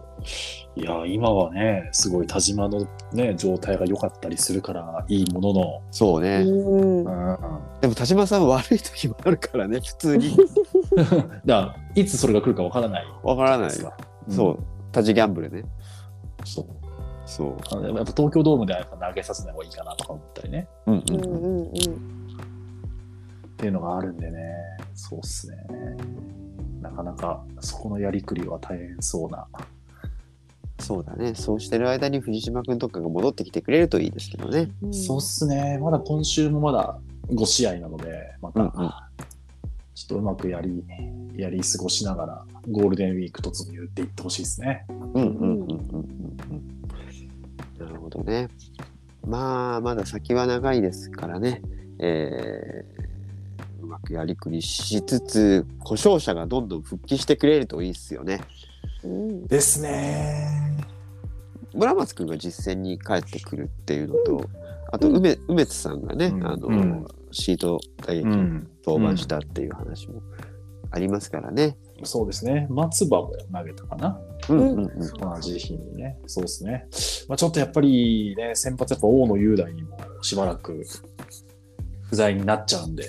[0.76, 6.42] いやー、今はね、すごい田島のね、状態が良かったりするからいいものの、そうね。
[6.46, 7.02] うんう。
[7.02, 7.04] ん。
[7.80, 10.36] でも田島さんは悪い時もあるからね、普通に。
[10.96, 13.04] だから、いつそれが来るかわからない。
[13.22, 13.68] わからない。
[13.68, 13.96] ですか。
[14.28, 14.58] そう、
[14.92, 15.64] タジギャンブルね。
[16.44, 16.66] そう。
[17.26, 17.56] そう。
[17.72, 20.68] あのやっぱ東京ドームではやっぱ投げさせない方がいいかなとか思ったりね。
[20.86, 21.66] うんうんうんうん。
[21.66, 21.70] っ
[23.56, 24.40] ていうのがあるんでね、
[24.94, 25.56] そうっすね。
[26.80, 29.46] なかなかそこのやりくりは大変そうな。
[30.80, 31.34] そうだね。
[31.34, 34.70] そうしてる間に藤島君とかが戻ってきてくれるといいですけどね。
[34.82, 35.78] うんそうっすね。
[35.78, 36.98] まだ今週もまだ
[37.28, 38.90] 5試合なので、また、うんうん
[40.00, 40.82] ちょっとうまくやり、
[41.36, 44.86] やり過ごしながら、ゴールデンウィーク突入っていってほしいですね。
[44.88, 46.80] うんうんうんうんうんうん。
[47.78, 48.48] なるほどね。
[49.26, 51.60] まあ、まだ先は長いですからね。
[51.98, 58.40] えー、うまくやりくりしつつ、故障者がどんどん復帰してくれるといいっすよね。
[59.04, 60.78] うんですね。
[61.74, 64.48] 村松君が実戦に帰ってくるっていうのと、
[64.92, 68.69] あと梅梅津さんがね、うんあの、うんシート打撃うん。
[68.84, 70.22] 登板したっていう話も
[70.90, 71.76] ありますからね。
[72.02, 72.66] そうですね。
[72.70, 74.20] 松葉も投げたかな。
[74.48, 74.88] うんうんうん。
[74.88, 76.18] 同じ日にね。
[76.26, 76.86] そうですね。
[77.28, 80.84] まあ、ちょっとやっぱりね、先発やっぱ大野雄大にもしばらく
[82.08, 83.04] 不在になっちゃうんで、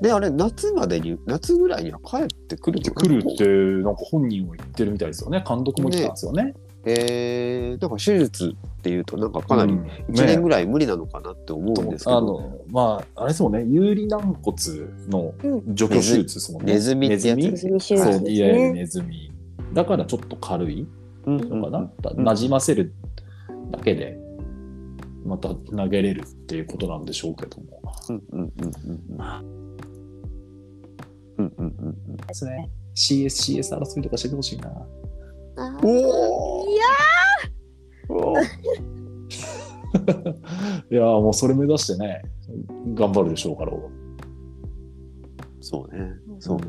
[0.00, 3.44] で、あれ、夏までに、夏ぐらいには帰ってくるって来るって
[3.82, 5.42] なんか本人も言ってるみたいですよね。
[5.46, 6.54] 監督も言ってたんですよね。
[6.86, 14.56] えー、なんか手術っていうと、なんかかなりうん1年ぐねらい無理なのかなって思うんですけあど、のまああれですもんね有利軟骨
[15.08, 16.72] のうん除去手術ですもんね。
[16.72, 17.50] ネズミってやつネズミ？
[17.50, 18.72] ネズミ手そういわゆるね。
[18.72, 19.30] ネズミ。
[19.74, 20.86] だからちょっと軽い
[21.26, 21.90] うんのかな？
[22.14, 22.94] うんなじませる
[23.70, 24.18] だけで
[25.24, 27.82] また投げれるっていうことなんでしょうけども。
[28.08, 29.50] うんうんうんうん
[31.38, 32.70] うんうんうんうんですね。
[32.94, 34.70] CSCS 争いとかしててほしいな。
[35.56, 36.82] あおおいや
[38.08, 38.42] おー
[40.90, 42.22] いやー もうそれ目指してね、
[42.94, 43.72] 頑張るでしょうから。
[45.60, 46.64] そうね、そうね。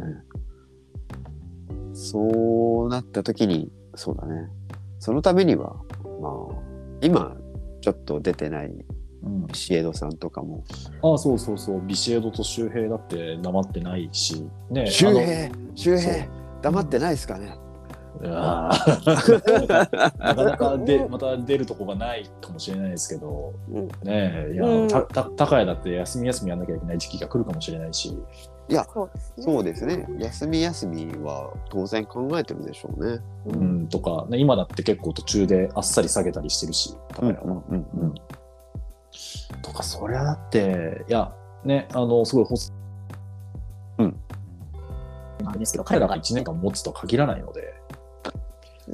[1.94, 4.50] そうなった時に、そうだね。
[5.00, 5.76] そのためには、
[6.22, 6.56] まあ、
[7.02, 7.38] 今、
[7.82, 8.74] ちょっと出てない
[9.24, 10.64] うん、シエドさんとかも。
[11.04, 11.82] ああ、そうそうそう。
[11.82, 14.88] ビシエドと周平だって黙ってないし、ね。
[14.88, 15.52] 周平？
[15.76, 16.28] 周平？
[16.64, 17.50] 黙ってないですかね？
[17.50, 17.71] あのいやー
[18.30, 18.72] な
[20.36, 28.18] かなかでまた出るとこがないかもしれないですけど、うんねえ、いや、うんたた高谷だって休み休みやんなきゃいけない時期が来るかもしれないし、
[28.94, 29.44] そうですね。
[29.44, 30.08] そうですね。
[30.20, 33.20] 休み休みは当然考えてるでしょうね。
[33.48, 37.42] ううんん、とか、ね、今だって結構途中であっさり下げたりしてるし、高谷は。
[37.44, 38.16] うんうんうん
[39.62, 41.34] とか、そりゃだって、いや、
[41.66, 42.46] ね、あの、すごい
[44.00, 44.16] うん。
[45.44, 47.74] なんですけど、彼らが1年間持つとは限らないので、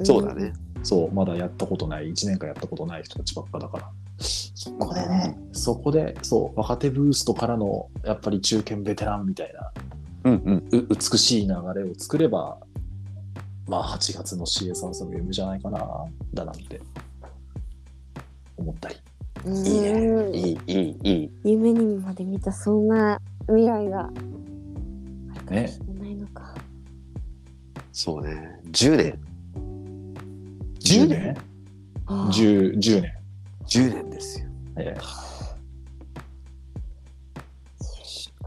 [0.04, 0.54] そうだね。
[0.84, 3.92] そう、まだやったことない、1年間やったことない人たちばっかだから。
[4.20, 9.72] そこでね、そこで、そう、若手ブーストからの、やっぱり中堅ベテランみたいな、
[10.24, 10.68] うんうん。
[10.72, 12.58] う美しい流れを作れば、
[13.68, 16.82] まあ、8月の CS アンサム夢じゃないかな、だなんて、
[18.58, 18.96] 思ったり。
[19.46, 20.30] うんいいね。
[20.34, 21.32] いい、いい、いい。
[21.44, 24.22] 夢にまで見たそんな未来があるか
[25.46, 26.56] もねしれないのか。
[27.94, 28.60] そうね。
[28.72, 29.27] 10年。
[30.88, 31.38] 10年？
[32.06, 33.14] あー 10, ?10 年。
[33.68, 34.48] 10年ですよ。
[34.78, 34.98] え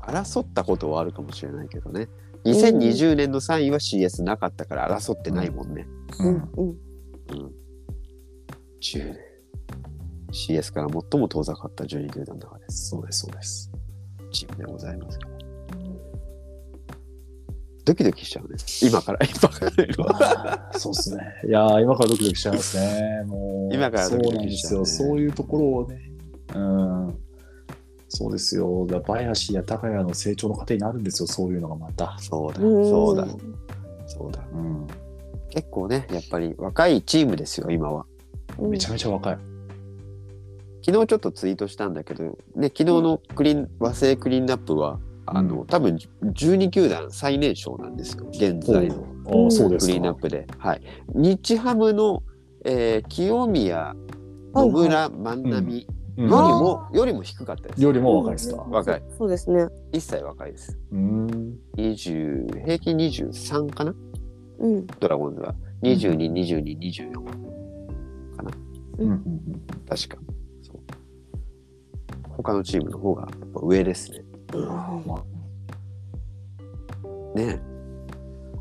[0.02, 2.08] 争ったことはあるかもしれないけどね。
[2.44, 5.86] 2020年の3位は CS なかったから争ってないもんね。
[6.20, 6.68] えうんうん。
[6.68, 6.76] うん。
[8.80, 9.18] 10年。
[10.32, 12.88] CS から最も遠ざかった12球団の中です。
[12.90, 13.70] そうです、そうです。
[14.32, 15.39] チームでございますから。
[17.90, 18.56] ドキドキしちゃうね。
[18.82, 20.70] 今から、 今から。
[20.78, 21.22] そうですね。
[21.46, 23.24] いやー今からドキドキしちゃいますね。
[23.26, 23.74] もう。
[23.74, 25.08] 今からドキドキしちゃうねそうなんですよ。
[25.08, 26.12] そういうところをね。
[26.54, 27.14] うん。
[28.08, 28.86] そうですよ。
[28.86, 31.26] だバヤシや高谷の成長の過程になるんですよ。
[31.26, 32.16] そういうのがまた。
[32.18, 33.26] そうだ、うんそうだ、
[34.06, 34.44] そうだ。
[34.52, 34.86] うん。
[35.48, 38.06] 結構ね、やっぱり若いチームですよ、今は。
[38.58, 39.38] うんめちゃめちゃ若い。
[40.84, 42.24] 昨日ちょっとツイートしたんだけど、
[42.54, 48.94] ね、昨日のクリーン和製クリーンナップは、あの、うん多分12球団最年少なんですよ、現在の。
[48.96, 50.46] クリーンナップで。
[50.58, 50.82] はい。
[51.14, 52.22] 日ハムの、
[52.64, 53.94] えー清宮、
[54.54, 57.82] 野村、万波うんよりも、よりも低かったです。
[57.82, 58.66] よりも若いですか。
[58.68, 59.02] 若い。
[59.16, 59.68] そうですね。
[59.92, 60.76] 一歳若いです。
[60.92, 61.58] うん。
[61.76, 63.94] 20、平均23かな？
[64.58, 64.86] うん。
[64.98, 65.54] ドラゴンズは。
[65.82, 67.20] 22、22、24。
[68.98, 69.22] うんうん
[69.88, 70.18] 確か。
[70.62, 70.76] そう。
[72.36, 74.22] 他のチームの方がやっぱ上ですね。
[77.34, 77.60] ね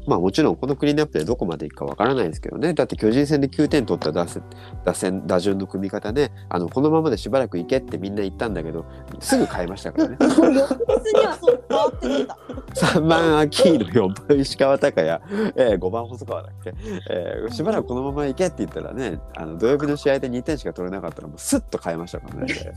[0.10, 2.74] まあもちろんこのクリーンアップでどこまでいくかわからないですけどね。
[2.74, 4.44] だって巨人戦で9点取った打線
[4.84, 8.86] 打線打順の組み方ね、あのこのままでしばらくいけってみんな言ったんだけど、
[9.20, 10.18] すぐ変えましたからね。
[10.20, 12.38] 翌日にはそう変わってるんだ。
[12.74, 15.22] 3番アキーノ、4番石川昂弥、
[15.56, 16.74] えー、5番細川だっけ、
[17.12, 22.54] えーしばらくこのままいけって言ったらね、あの土曜日の試合で2点しか取れなかったらもうスッと変えましたからね。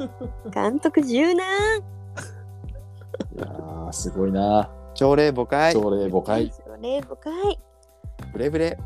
[0.54, 1.99] 監督柔軟。
[3.36, 4.70] いやーすごいな。
[4.94, 6.52] 朝礼誤解、朝礼誤解。
[6.82, 7.58] 例深い。
[8.32, 8.78] ブレブレ。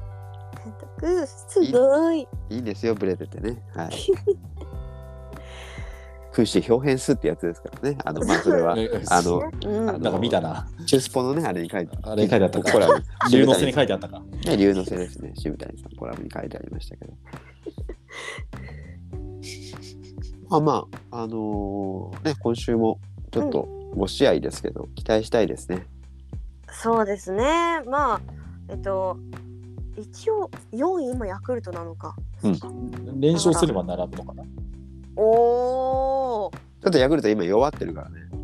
[0.64, 2.20] 監督、すごい。
[2.50, 3.62] いいんですよ、ブレててね。
[3.74, 3.90] はい。
[6.32, 7.98] 空詞表変数ってやつですからね。
[8.04, 10.68] あの、まあ、それは、えあの、なんか見たな。
[10.84, 13.04] チュースポのね、あれに書いてあれに書いてあったかコラム。
[13.30, 14.20] 竜の背に書いてあったか。
[14.44, 15.32] ね、竜の背ですね。
[15.36, 17.12] 渋谷さん、コラムに書いてありましたけど。
[20.48, 22.98] まあまあ、あのーね、今週も
[23.30, 25.86] ちょっと5試合ですけど、期待したいですね。
[26.68, 27.82] そうですね。
[27.86, 28.20] まあ、
[28.68, 29.16] えっと、
[29.96, 32.16] 一応4位今ヤクルトなのか。
[32.42, 34.42] うん連勝すれば並ぶのかな。
[35.16, 36.50] おお。
[36.82, 38.20] ちょっとヤクルト今弱ってるからね。
[38.32, 38.38] うん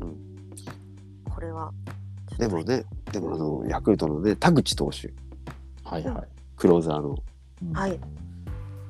[0.00, 0.16] うん。
[1.30, 1.72] これは。
[2.38, 5.12] でもね、でもあの、ヤクルトのね、田口投手、
[5.84, 6.28] はいはい。
[6.56, 7.16] クローザーの、
[7.62, 7.98] うんはい。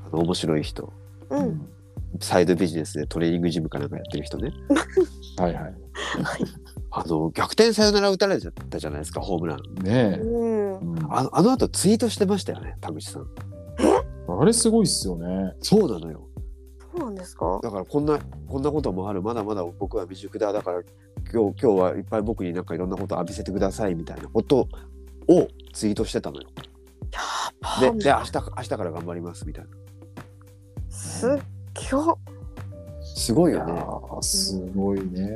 [0.07, 0.92] あの面白い人、
[1.31, 1.37] う。
[1.37, 1.68] うんん
[2.21, 4.53] サイドビジネスでトレーニングジムかなんかやってる人ね。
[5.42, 5.74] はいはい。
[6.90, 9.59] あの、逆転サヨナラ打たれちゃったじゃないですか、ホームラン。
[9.85, 10.79] ねえ。
[11.11, 13.27] あのあの後ツイートしてましたよね、田口さん。
[14.40, 15.55] あれすごいっすよね。
[15.61, 16.29] そうなのよ。
[16.96, 17.61] そうなんですか？
[17.62, 19.22] だからこんな、こんなこともある。
[19.22, 20.53] まだまだ僕は未熟だ。
[20.53, 20.83] だから
[21.33, 24.68] 今日、今日はいっぱい僕になんかいろんなこと浴びせてくださいみたいなこと
[25.29, 26.48] をツイートしてたのよ。
[27.81, 29.70] で、で、明日、明日から頑張りますみたいな。
[30.88, 31.31] すっ
[31.74, 32.18] ぎょ。
[33.18, 33.72] すごいよね。
[33.72, 35.31] ーすごいね。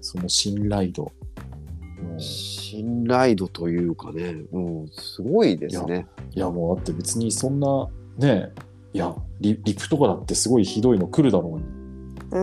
[0.00, 1.04] その信頼度。
[1.04, 6.06] うん信頼度というかね、うん、すごいですね。
[6.32, 8.52] いやもうだって別にそんなね
[8.92, 11.64] いやリリプとかだってすごいひどいの来るだろうに。
[12.30, 12.38] う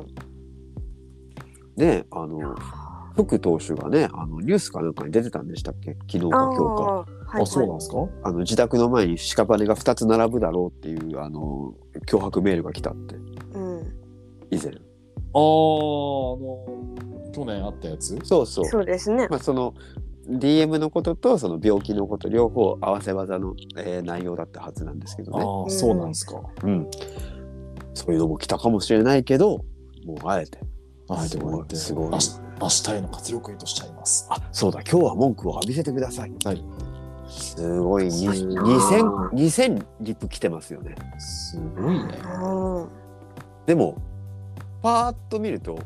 [0.00, 0.06] ん。
[1.76, 2.54] ね、あの、
[3.14, 5.96] 福投手がね、あのニュースかなんかに出てたんでしたっけ？
[6.10, 6.62] 昨日か今日か。
[6.62, 7.06] は
[7.40, 7.96] いあそうなんですか？
[8.24, 11.74] あの自宅の前に屍が2つ並ぶだろうっていうあの
[12.06, 13.27] 脅迫メールが来たってうん。
[14.58, 18.18] 以前あーあの去年あったやつ？
[18.24, 18.64] そうそう。
[18.64, 19.28] そうですね。
[19.28, 19.74] まあその
[20.28, 26.40] DM のこととその病気のこと両方合わせ技の、えー内容だったはずなんですけどね、ああそうなんですか。
[26.62, 26.90] うん、
[27.94, 29.64] そういうのも来たかもしれないけど
[30.04, 30.58] もうあえて。
[31.10, 34.26] あえてこうやってすごい明日明日への活力へとしちゃいます。
[34.28, 34.82] あそうだ。
[34.82, 36.32] 今日は文句を浴びせてください。
[36.44, 36.62] はい。
[37.30, 38.04] すごい。
[38.04, 40.94] にすごいな2000 2000リプ来てますよね。
[41.18, 42.18] すごいね。
[42.42, 42.88] うん。
[43.64, 43.96] でも
[44.82, 45.78] パーッと見ると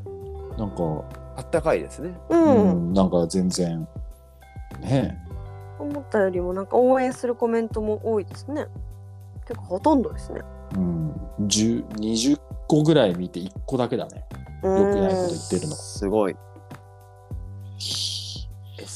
[0.58, 1.04] なんか、
[1.36, 2.36] あったかいですねう。
[2.36, 3.88] うんん、なんか全然
[4.80, 5.18] ね
[5.78, 8.66] 思ったよりもなんか応援するコメントも多いですね。
[9.46, 10.40] 結構ほとんどですね。
[10.74, 14.24] うん、10 20個ぐらい見て1個だけだね。
[14.62, 15.74] よよくないこと言ってるの。
[15.74, 16.36] すごい。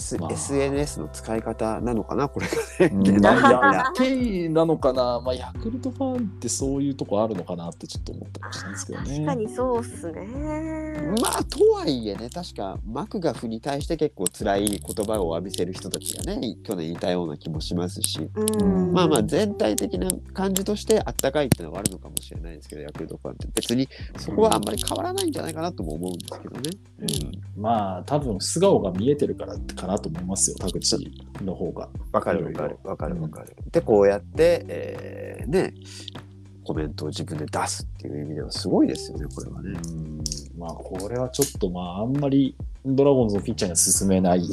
[0.07, 0.33] S まあ。
[0.33, 2.95] SNS の使い方なのかなこれがね。
[2.95, 3.01] うん。
[3.03, 9.15] 現代まあ、的なや経緯なのかな、まあ、ヤクルトファンってそういうとこあるのかなってちょっと思ったりしたんですけどね。
[9.17, 10.27] 確かにそうっすね。
[11.21, 18.93] まあとはいえね確かマクガフに対して結構辛い言葉を浴びせる人たちがね去年いたような気もしますし、うん。
[18.93, 23.49] まあまあ全体的な感じとしてあったかいっていうのはあるのかもしれないですけどヤクルトファンって。
[23.55, 23.89] 別に
[24.19, 26.71] そこはあんまり変わらないんじゃないかなとも思うんですけどね。
[27.01, 27.05] う
[27.59, 30.97] ん、まあ多分素顔が見えてるからかなと思いますよ田口
[31.43, 31.89] の方が。
[32.13, 33.57] わかるわかるわかるわかる。
[33.71, 35.75] でこうやって、えーね
[36.65, 39.79] コメントを自分で出すっていう意味ではすごいですよねこれはね。
[39.87, 40.25] うん
[40.59, 42.57] まあこれはちょっとまああんまり
[42.95, 44.49] ドラゴンズのピッチャーには進めない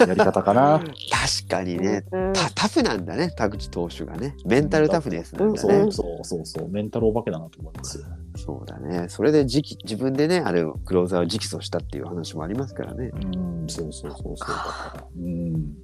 [0.00, 0.78] やり方かな。
[1.10, 5.58] 確かにね、うんタタフなんだね田口投手がねメンタルタフネスなんだね。
[5.58, 8.04] そうそうそうそうメンタルお化けだなと思いますよ。
[8.36, 9.08] そうだね。
[9.08, 13.10] それで直自分でね、あれをクローザーを直訴したっていう話もありますからね。
[13.14, 13.18] う
[13.64, 15.04] んそうそうそうそうだから。
[15.16, 15.76] うん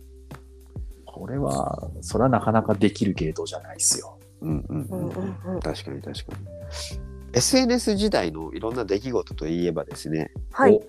[1.05, 4.19] これはそれはなかなかできるゲートじゃないですよ。
[4.41, 6.47] うんうんうんうんうん確かに確かに。
[7.35, 10.81] SNS 時代のいろんな出来事といえばですね、はい。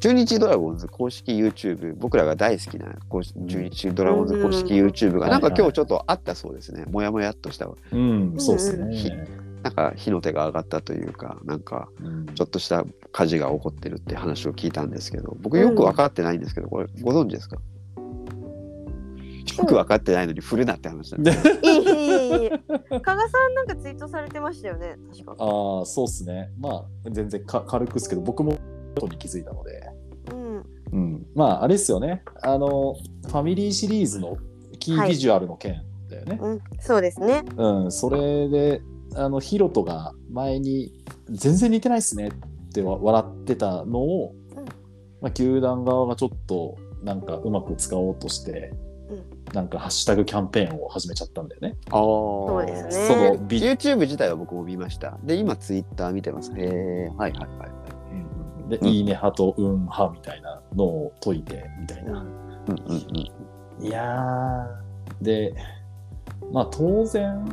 [0.00, 6.84] 中日ドラゴンズ公式 YouTube、僕らが大好きな公式中日ドラゴンズ公式 YouTube が、なんか今日ちょっとあったそうですね。
[6.86, 9.26] もやもやっとした、うんそうですね。
[9.62, 17.56] なんか火の手が上がったというか、なんかうんちょっとした火事が起こってるって話を聞いたんですけど、僕よく分かってないんですけど、これご存知ですか？
[17.56, 17.62] よ
[19.64, 21.54] く分かってないのに振るなって話なんですよ。
[21.54, 21.96] いえいえい
[22.32, 22.50] えいえ。
[23.00, 24.94] 加賀さんなんかツイートされてましたよね。
[25.10, 25.32] 確か。
[25.44, 26.52] ああ、そうっすね。
[26.60, 28.52] まあ、全然か軽くっすけど、僕も
[28.94, 29.87] ことに気づいたので。
[30.92, 31.00] うん。
[31.00, 31.26] うん。
[31.34, 32.22] まあ、あれですよね。
[32.42, 32.94] あの、
[33.26, 34.36] ファミリーシリーズの
[34.78, 36.38] キービジュアルの件だよね。
[36.40, 36.60] うん。
[36.80, 37.44] そうですね。
[37.56, 37.92] うん。
[37.92, 38.82] それで、
[39.14, 40.92] あの、ヒロトが前に、
[41.30, 44.64] 全然似てないっすねってわ笑ってたのを、うん
[45.20, 48.72] まあ、球団側がちょっと、なんかうまく使おうとして、
[49.10, 51.76] うんなんかハッシュタグキャンペーンを始めちゃったんだよね。
[51.90, 52.00] ああ。
[52.00, 55.18] そうですねそのビ YouTube 自体は僕も見ました。
[55.22, 56.52] で、今 Twitter 見てます。
[56.52, 57.70] へえ、はいはいはい。
[58.68, 62.20] で、うんいいね派とうん派みたいなのを解いてみたいな。
[62.20, 62.28] うん
[62.68, 63.48] うん
[63.80, 65.54] いやー、で、
[66.52, 67.44] まあ当然、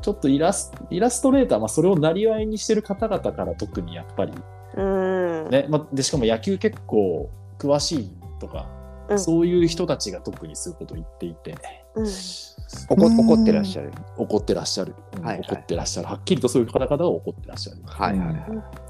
[0.00, 4.32] ちょっとイラスイラストレーター、まあそれをなりわいにしてる方々から特にやっぱり、
[4.76, 5.50] うん。
[5.50, 8.66] ね、まあ、で、しかも野球結構詳しいとか、
[9.08, 11.54] うんそういう人たちが特にそういうことを言っていて、
[11.94, 12.06] うん。
[12.06, 13.92] 怒怒ってらっしゃる。
[14.16, 17.82] 怒ってらっしゃる、うんはいはい怒ってらっしゃる、はっきりとそういう方々が怒ってらっしゃる。
[17.84, 18.83] はいはいはい。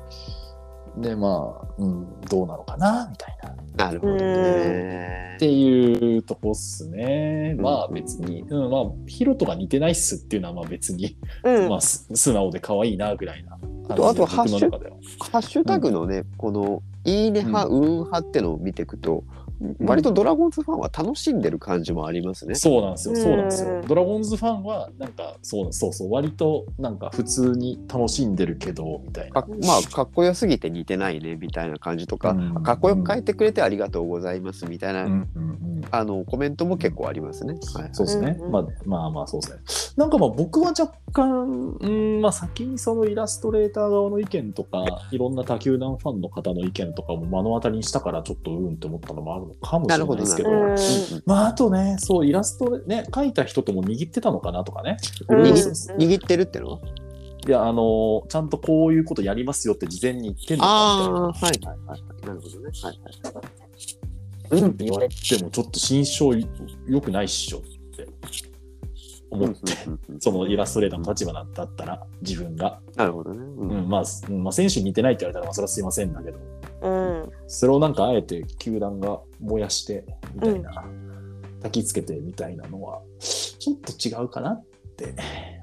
[0.98, 3.38] で、まあ、うん、どうなのかな、みたい
[3.76, 3.86] な。
[3.86, 5.38] なるほどねっ。
[5.38, 7.54] ていうとこっすね。
[7.56, 11.68] うんまあ別に、うん、まあヒロトが似てないっすっていうのはまあ別に、うん。
[11.68, 13.58] まあす素直で可愛いなぐらいな。
[13.88, 14.96] あとあと感じで僕の中では
[15.32, 19.24] ハッシュタグのね、このいいね派、うん派ってのを見ていくと、
[19.80, 22.54] 割とドラゴンズファンは楽しんでる感じもありますね。
[22.54, 23.86] そうなんですよ、そうなんですようん。
[23.86, 29.42] ドラゴンズファンは、なんか、そうそうそう、割となんか普通に楽しんでるけど、みたいな。
[29.42, 35.26] かまあかっこよすぎて似てないねみたいな感じとか、うんかっこよく書いてくれてありがとうございますみたいな、
[35.90, 37.54] あのコメントも結構ありますね。
[37.74, 39.58] はい、そうですね、まあまあまあそうですね。
[39.96, 51.22] なんかまあ僕は若干、うんまあ、先にそのイラストレーター側の意見とか、いろんな他球団ファンの方の意見とかも目の当たりにしたから、ちょっとうんって思ったのもあるのかもしれないですけど、なるほどうん。
[51.26, 54.96] まああとね、そう、イラストでね、描いた人とも握ってたのかなとかね。
[55.28, 56.72] 握握ってるっての？
[56.72, 56.78] は
[57.46, 61.92] いや、あのちゃんとこういうことやりますよって事前に言ってんのあかみたいな。
[61.92, 61.96] あはい。
[61.96, 62.70] はいはいなるほどね。
[62.82, 64.70] はいはいうん。
[64.70, 66.34] って言われてもちょっと心象
[66.86, 67.62] 良くないっしょっ
[67.96, 68.08] て
[69.30, 69.56] 思って、
[70.20, 73.38] そのイラストレーターの立場だったら自分が、なるほどね。
[73.40, 73.70] うん。
[73.70, 73.88] うん。
[73.88, 74.42] まあ、うん。
[74.42, 76.12] まあ選手に似てないって言われたらまあそれはすいません。
[76.12, 76.38] だけど
[76.84, 77.30] うん。
[77.46, 80.04] それをなんかあえて球団が燃やして
[80.34, 80.84] みたいな、
[81.62, 84.64] 焚きつけてみたいなのはちょっと違うかなっ
[84.96, 85.14] て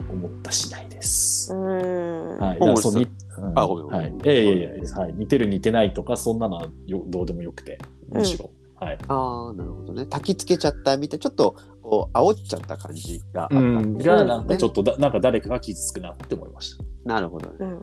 [0.10, 1.54] 思った次第です。
[1.54, 2.38] うん。
[2.40, 3.08] はい、だか本郷さんらそうに
[3.38, 10.04] うんあごめんごめんはい、いやいやいやはい、似てる似てないとかそんなのはよどうでもよくてむしろ、はい、ああなるほどね。
[10.04, 16.84] 焚きつけちゃったみたいちょっとこう煽っちゃった感じがあったうん、がなんかちょっっとだ、なんか誰かが傷つくなって思いました。
[16.84, 17.56] となるほどね。
[17.60, 17.82] うん。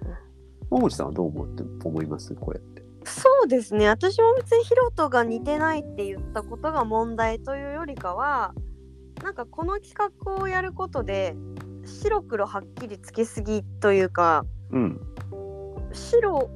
[0.71, 2.35] 桃地さんはどう思って思います？
[2.35, 2.83] これって。
[3.09, 8.55] そうですね私も別にヒロトが似てないって言ったことが問題というよりかは
[9.23, 11.35] なんかこの企画をやることで
[11.85, 15.01] 白黒はっきりつけすぎというかうん。
[15.93, 16.51] 白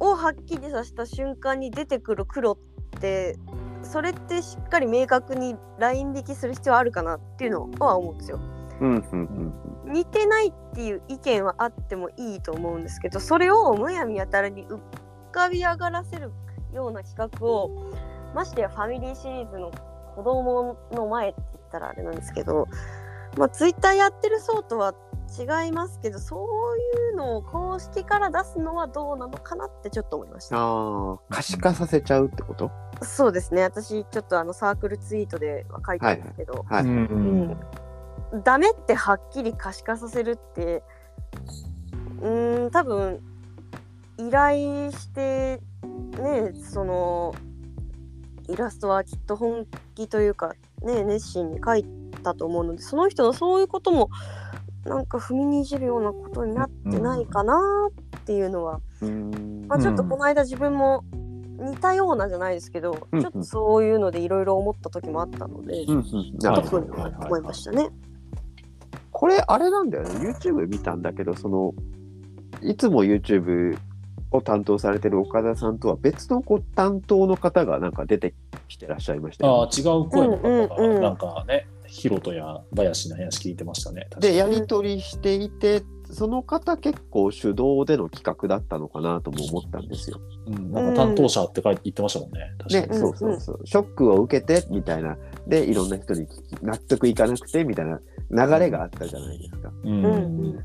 [0.00, 2.58] をはっきりさせた瞬間に出てくる黒っ
[3.00, 3.36] て
[3.82, 8.40] それってしっかり明確にライン引きする必要あるかなっていうのは思うんですよ。
[8.80, 14.80] うんうん似てないっていう意見はあってもいいと思うんですけどそれをむやみやたらに浮
[15.34, 16.30] かび上がらせる
[16.72, 17.90] ような企画を
[18.34, 19.72] ましてやファミリーシリーズの
[20.14, 22.68] 子供の前って言ったらあれなんですけど、
[23.36, 24.94] まあ、ツイッターやってる層とは
[25.36, 30.56] 違いますけどそういうのを公式から出すのはどうなのかなってちょっと思いました。
[30.56, 32.70] ああ可視化させちゃうってこと？
[33.02, 33.62] そうですね。
[33.62, 37.56] 私ちょっとあのサークルツイートでは書いたんですけど、はい、うん
[38.32, 40.84] うん、ダメってはっきり可視化させるって
[42.20, 43.20] うーん多分
[44.18, 45.60] 依頼して
[46.18, 47.34] ねその
[48.48, 51.84] イラストはきっと本気というかね熱心に描い
[52.22, 54.10] たと思うのでその人のそういうことも
[54.84, 57.88] なんか踏みにじるようなことになってないかな
[58.18, 59.64] っていうのは、うん。
[59.66, 61.04] まあ、ちょっとこの間自分も
[61.58, 63.20] 似たようなじゃないですけど、うん。
[63.20, 66.38] ちょっとそういうのでいろいろ思った時もあったので、うんうん。
[66.38, 67.88] なるほど特に思いましたね。
[69.10, 70.10] これあれなんだよね。
[70.28, 71.72] YouTube 見たんだけどその
[72.62, 73.78] いつも YouTube
[74.36, 78.34] を担当されてる岡田さんとは別のこう担当の方がなんか出て
[78.68, 84.08] きてらっしゃいましたよね、ああ違う声の方が、うんうんうんなんかねヒロトや林の話聞いてましたね。
[84.18, 90.20] でやり取りしていてその方結構主導での企画だったのかなとも思ったんですよ。
[90.46, 92.52] うん、なんか担当者って書いて言ってましたもんね。
[92.58, 93.00] 確ね、かに。
[93.00, 93.60] そうそうそう。
[93.64, 95.16] ショックを受けてみたいな
[95.46, 96.26] でいろんな人に
[96.62, 99.70] 納得いかなくてみたいな流れがあったじゃないですか。
[99.84, 100.64] うんうん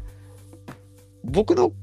[1.25, 1.73] 僕の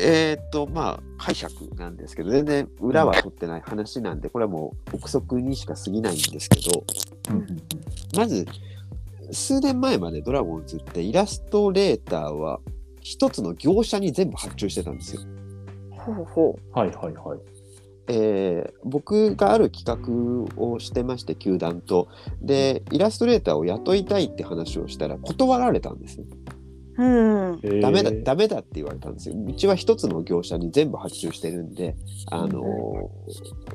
[0.00, 6.84] えーっとまあ解釈なんですけど全然裏は取ってない話なんでこれはもう憶測にしか過ぎないんですけど
[7.30, 7.46] うん
[8.16, 8.46] まず
[9.32, 12.60] 数年前までドラゴンズってイラストレーターは
[13.00, 15.22] 一つの業者に全部発注してたんですよ。
[15.90, 17.38] ほうほはいはいはい。
[18.08, 19.84] えー僕がある企
[20.56, 22.08] 画をしてまして球団と
[22.40, 26.24] でイラストレーターを雇いたいって話をしたら断られたんですね。
[26.98, 27.02] う。
[27.02, 27.80] うん。
[27.80, 29.34] ダメだダメだって言われたんですよ。
[29.46, 31.96] うちは一つの業者に全部発注してるんで、
[32.30, 33.10] あの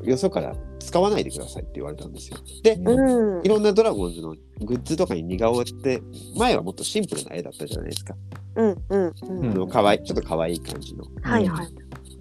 [0.03, 2.37] ーよそから使わないでくださいって言われたんですよ。
[2.63, 3.47] で、うんい。
[3.47, 6.01] ろんなドラゴンズのグッズとかに似顔絵って
[6.37, 8.15] 前はもっとシンプルな絵だったじゃないですか。
[8.55, 8.83] うん。
[8.89, 9.53] うん。
[9.53, 11.05] の可愛いちょっと可愛い感じの。
[11.21, 11.67] はいはい。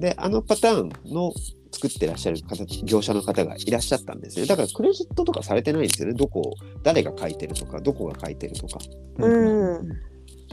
[0.01, 1.33] で、あのパターンの
[1.73, 4.47] 作ってらっしゃる方業者の方がいらっしゃったんですね。
[4.47, 6.15] だからクレジットとかされてないんですよね。
[6.15, 8.79] どこを、誰が書いてるとか、どこが書いてるとか。
[9.19, 9.89] うん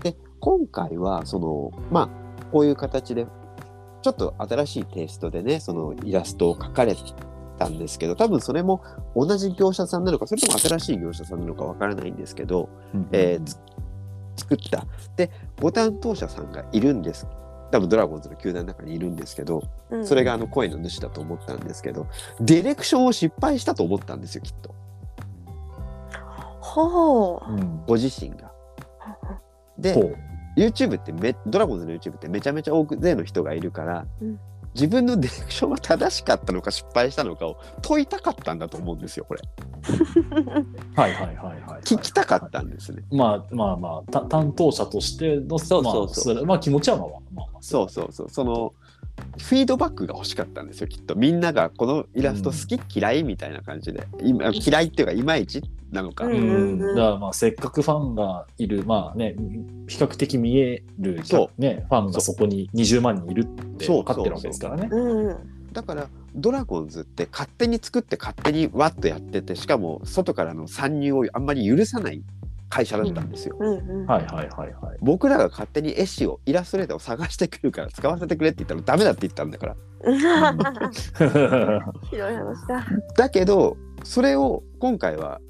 [0.02, 3.28] で、今回は、その、まあ、こういう形で、
[4.02, 6.96] ちょっと新しいテイストでね、そのイラストを描かれ
[7.58, 8.82] たんですけど、多分それも
[9.16, 12.70] 同じ業者さんなのか、それとも新しい業者さんなのかわからないんですけど、
[13.12, 13.60] えーつ
[14.40, 14.86] 作った。
[15.18, 15.30] で、
[15.62, 17.28] ご担当者さんがいるんです。
[17.72, 20.06] 多分ドラゴンズの球団の中にいるんですけど、うん。
[20.06, 22.08] それがあの声の主だと思ったんですけど、
[22.40, 24.74] ディレクションを失敗したと思ったんですよ、きっと。
[26.62, 27.52] ほう。
[27.52, 28.52] うんご自身が。
[29.78, 29.94] で、
[30.60, 34.40] YouTube ってめ、ドラゴンズの YouTube ってめちゃめちゃ多く勢の人がいるから、うん
[34.76, 39.42] 自分のディレクションは正しかったのか失敗したのかを問いたかったんだと思うんですよ、これ。
[40.96, 41.36] はいはいはい
[41.70, 41.82] はい。
[41.82, 43.04] 聞きたかったんですね。
[43.12, 48.30] まあまあまあ、た担当者としての、そうそうそうまあれまあ気持ちはまあまあまあ、そうそうそう。
[48.30, 48.74] その、
[49.38, 51.16] フィードバックが欲しかったんですよ、きっと。
[51.16, 54.08] みんながこのイラスト好き、嫌いみたいな感じで。
[54.22, 56.26] 今嫌いっていうか、いまいちなのか。
[56.26, 59.36] ううんん、だからまあせっかくファンがいる、まあね、
[59.88, 64.90] 比較的見える、そね、ファンがそこに20万人いるって分かってるわけですからね。
[64.92, 65.60] うん。
[65.72, 72.24] だからドラゴンズって勝手に作って勝手にワッとやっててしかも外からの参入をあんまり許さない
[72.70, 73.58] 会社だったんですよ。
[73.58, 74.98] はいはいはいはい。
[75.02, 79.76] 僕らが勝手に絵師をイラストレーターを探してくるから使わせてくれって言ったらダメだって言ったんだから。
[82.10, 82.86] ひどい話だ。
[83.18, 85.42] だけどそれを今回は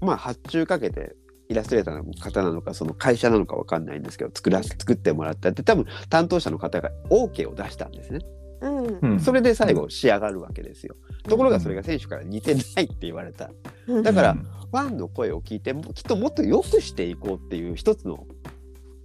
[0.00, 1.16] まあ発注かけて
[1.48, 8.18] イラストレーターの方なのかその会社なのかわかんないんですけど作ら作ってもらったって多分担当者の方が OK を出したんですね。
[8.60, 8.98] うん。
[9.02, 10.96] うんそれで最後仕上がるわけですよ。
[11.24, 13.50] ところがそれが選手から似てないって言われた。
[13.86, 18.26] うんだからうんファンの声を聞いてもきっともっと良くしていこうっていう一つの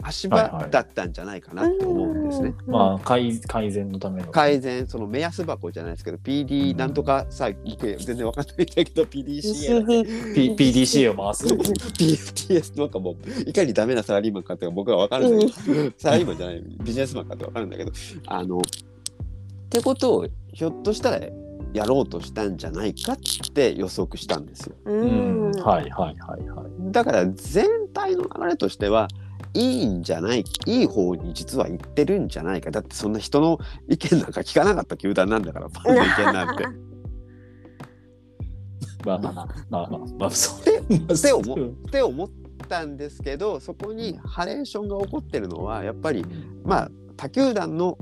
[0.04, 2.54] 足場だったんじゃないかなと思うんですね。
[2.68, 4.32] まあ改改善のための。
[4.32, 11.46] 改善その目安箱じゃないですけど PD なんとかさ僕全然わかんないんだけど PDCA P、PDCA を回す。
[11.54, 13.16] PFTS なんかもう
[13.50, 17.92] いかにダメなサラリーマンかって僕は分かるんだけど、サラリーマンじゃないビジネスマンかって分かるんだけど。
[18.28, 18.62] あのっ
[19.70, 21.20] てことをひょっとしたら
[21.74, 23.18] やろうとしたんじゃないかっ
[23.54, 24.76] て予測したんですよ。
[24.86, 26.92] はいはいはいはい。
[26.92, 29.08] だから全体の流れとしては
[29.54, 33.60] いいんじゃないいい方に実は行ってるんじゃないかだってそんな人の
[33.90, 36.66] 意見なんか聞かなかった球団なんだからファンの意見なんて。
[39.04, 42.30] まあまあまあまあまあまあそうでで思うんって思っ
[42.68, 46.24] たんですけどそこにハレーションが起こってるのはやっぱり
[46.64, 47.98] まあ他球団の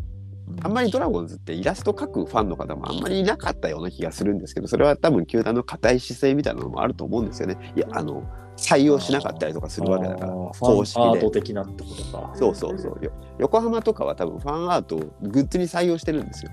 [0.62, 7.74] あんまりドラゴンズってイラスト描くファンの方もあんまりいなかったような気がするんですけどそれは多分球団の固い姿勢みたいなのもあると思うんですよね。
[7.76, 8.24] いやあの
[8.58, 11.42] 採用しなかったりとかするわけだから公式ファンアートで。
[11.42, 12.32] 的なってことか。
[12.36, 16.52] そうそうそうよ横浜とかは多分ファンアートをグッズに採用してるんですよ。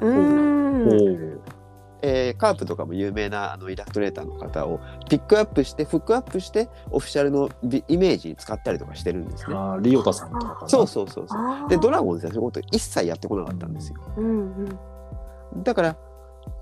[0.00, 1.37] うーん。
[2.02, 9.54] えーカープとかも有名なあのイラストレーターの方をピックアップしてフックアップしてオフィシャルのビイメージに使ったりとかしてるんですね。
[9.56, 10.64] あーリオタさんとか。
[10.66, 11.36] そうそうそうそ
[11.66, 11.68] う。
[11.68, 13.98] でドラゴンズはそういうこと一切やってこなかったんですよ。
[14.16, 15.62] うんうん。
[15.62, 15.96] だから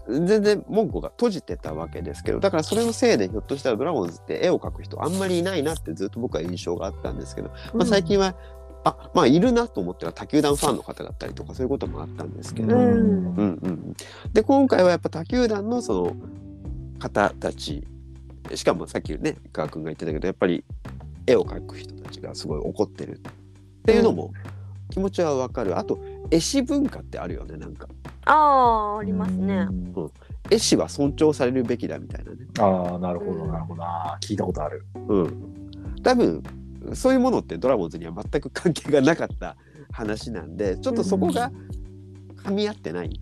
[0.08, 8.34] 全然門戸が閉じてたわけですけどだからそれのせいでひょっとしたらドラゴンズって絵を描く人あんまりいないなってずっと僕は印象があったんですけど、まあ、最近は、
[8.86, 12.82] あまあいるなと思ったら他球団ファンの方だったりとかそういうこともあったんですけど、うん。
[12.82, 13.96] うんうんうん、
[14.32, 16.16] で今回はやっぱ他球団のその
[17.00, 17.84] 方たち
[18.54, 20.64] しかもさっきね川君が言ってたけどやっぱり
[21.26, 23.20] 絵を描く人たちがすごい怒ってるっ
[23.84, 24.32] ていうのも
[24.90, 25.76] 気持ちはわかる。
[25.76, 25.98] あと
[26.30, 27.88] 絵師文化ってあるよねなんか。
[28.24, 29.66] ああ、ありますね。
[29.68, 30.12] うん。
[30.48, 32.38] 絵師は尊重されるべきだみたいなね。
[32.60, 33.82] ああ、なるほど、なるほど。
[33.82, 34.84] あー聞いたことある。
[35.08, 36.02] うん。
[36.04, 36.42] 多分
[36.94, 39.56] そういうものってドラゴンズには全く関係がなかった
[39.90, 41.50] 話なんでちょっとそこが
[42.44, 43.20] 噛み合ってない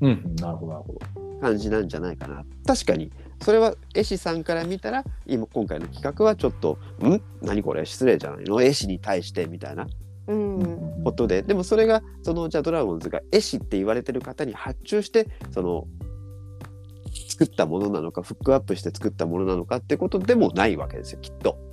[0.00, 1.00] うん、なるほど、なるほど。
[1.40, 2.44] 感じなんじゃないかな。
[2.66, 3.10] 確かに。
[3.40, 7.20] それは絵師さんから見たら今今回の企画はちょっと「ん？
[7.40, 7.84] 何これ？
[7.84, 8.62] 失礼じゃないの？
[8.62, 9.88] 絵師に対して」みたいな
[10.28, 11.02] うん。
[11.04, 11.42] ことで。
[11.42, 15.88] でもそれがそのじゃあドラゴンズが絵師って言われてる方に発注してその
[17.28, 21.58] 作ったものなのかフックアップして作ったものなのかってことでもないわけですよきっと。
[21.58, 21.71] うん。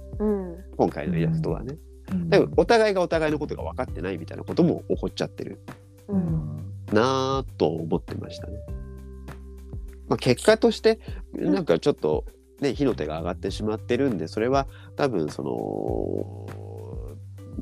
[0.78, 1.74] 今回のイラストはね。
[2.12, 5.60] うんだからお互いがお互いのことが分かってないみたいなことも起こっちゃってる
[6.08, 6.14] う。
[6.14, 8.58] うんんなぁと思ってましたね。
[10.08, 11.00] まあ、結果として
[11.34, 12.26] なんかちょっと
[12.60, 16.69] ね火の手が上がってしまってるんでそれは多分その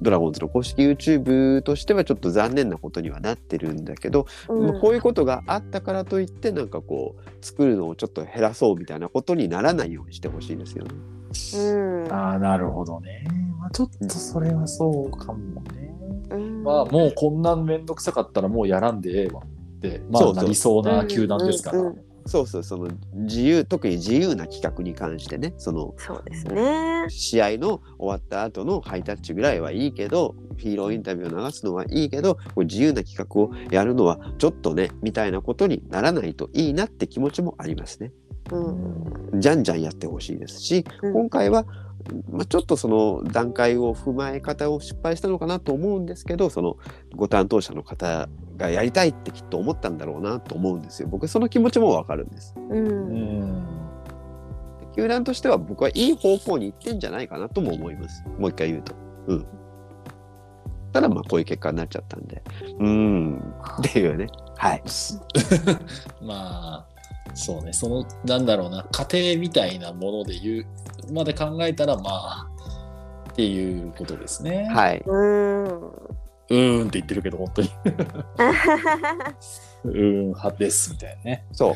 [0.01, 10.91] ドラゴンズの公式 YouTube としてはちょっと残念なことにはなってるんだけど、まあこういうことがあったからといってなんかこう作るのをちょっと減らそうみたいなことにならないようにしてほしいですよね。
[11.55, 12.13] うん。
[12.13, 13.25] ああ、なるほどね。
[13.59, 15.95] まあ、ちょっとそれはそうかもね。
[16.31, 16.63] うん。
[16.63, 21.79] まあ、もうこんなんめんどくさかったらもうやらんでええわって、まあ、なりそうな球団ですから。
[21.79, 27.05] うんうんそうそうその自由特に自由な企画に関してねそのそうですね。
[27.09, 38.11] 試合の終わった後のハイタッチぐらいはいいけどヒーローインタビューを流すのはいいけどこう自由な企画をやるのはちょっとねみたいなことにならないといいなって気持ちもありますね。
[38.51, 39.41] うん。
[39.41, 41.65] じゃんじゃんやってほしいですしうん今回は、
[42.31, 46.77] まあ、ちょっとその段階を踏まえ方を失敗したのかなと思うんですけどその
[47.15, 51.07] ご担当者の方がやりたいってきっと思ったんだろうなと思うんですよ。
[51.07, 52.55] 僕その気持ちもわかるんです。
[52.57, 52.61] う。
[52.61, 53.67] うんん。
[54.95, 58.23] 球団としては僕はいい方向に行ってんじゃないかなとも思います。
[58.39, 58.95] もう一回言うと。
[59.27, 59.45] うん。
[60.91, 62.41] ただまあこういう結果になっちゃったんで。
[62.79, 63.53] うーん。
[63.79, 64.27] っていうね。
[64.55, 64.83] はい。
[66.21, 66.87] まあ、
[67.37, 70.65] そうね、その、なんだろうな、家庭みたいなもので言
[71.09, 72.47] う、まで考えたら、まあ、
[73.29, 74.67] っていうことですね。
[74.71, 74.73] い。
[74.73, 75.03] はい。
[75.05, 75.65] うん。
[75.75, 77.69] うーんって言ってるけど、本当に。
[79.85, 81.45] うーん、派です、みたいなね。
[81.51, 81.73] そう。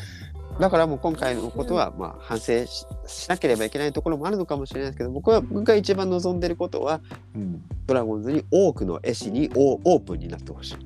[0.60, 7.00] だからもう今回のことはまあ反省ししなければいけないところもあるのかもしれないですけど僕は僕が一番望んでることは
[7.34, 7.62] うん。
[7.86, 10.76] ドラゴンズに多くの絵師にオオープンになってほしい。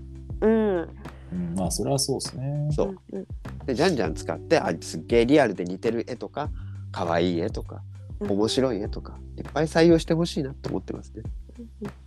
[0.40, 0.88] うん。
[1.36, 2.68] うん、まあ、それはそうですね。
[2.72, 2.96] そう。
[3.12, 3.26] うん。
[3.66, 6.50] でじゃんじゃん使ってあすっげえリアルで似てる絵とか
[6.92, 7.82] 可愛い絵とか
[8.20, 11.22] うん面白い絵とかいっぱい採用してほしいなって思ってますね。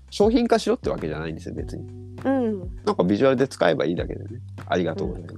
[0.09, 1.87] 商品化しろってわけじゃないんですよ別に。
[2.25, 2.59] うん。
[2.83, 4.41] なんかビジュアルで使えばいいだけでね。
[4.65, 5.29] ありがとうございま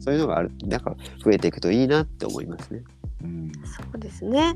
[0.00, 0.04] す。
[0.04, 2.82] そういうのがあるなんか増えていくといいなって思いますね。
[3.22, 3.52] うん。
[3.64, 4.54] そうですね。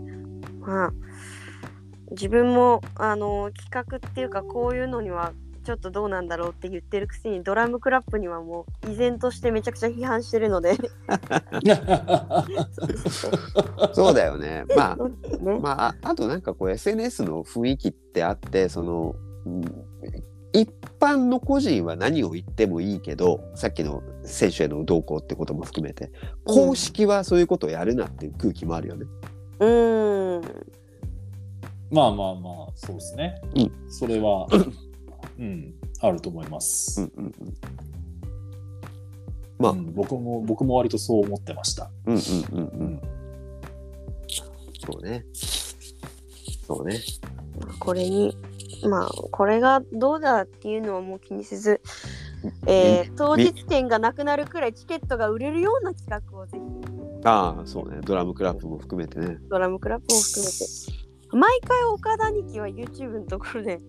[0.61, 0.93] まあ
[2.11, 5.33] 自分もあの企画っていうかこういうのには
[5.65, 10.77] ちょっとどうなんだろうって言ってるくせにドラムクラップにはもう依然としてめちゃくちゃ批判してるので
[13.95, 14.65] そうだよね。
[14.77, 19.65] まあね、まあ、ああとなんかこう SNS の雰囲気ってあってその、うん
[20.57, 26.13] 一般の個人は何を言ってもいいけどさっきの選手への動向ってことも含めて
[26.45, 29.05] 公式はそういうことをやるなっていう空気もあるよね。
[29.59, 29.67] う
[30.39, 30.41] ん
[31.91, 33.41] まあまあまあ、そうですね。
[33.57, 34.47] うんそれは、
[35.39, 37.01] うん、あると思います。
[37.01, 37.55] うんうんうん
[39.57, 41.91] まあうん僕も、僕も割とそう思ってました。
[42.07, 43.01] うんうんうんうん
[44.85, 45.25] そうね。
[46.67, 47.01] そうね。
[47.79, 48.37] これに
[48.89, 51.81] まあこれがどうだっていうのはもう気にせず、
[52.67, 56.65] えー当日券がなくなるくらいチケットが売れるような企画をぜひ
[57.25, 61.05] ああそうねドラムクラップも含めてねドラムクラップも含めて。
[61.37, 63.81] 毎回岡田兄貴は YouTube のところで、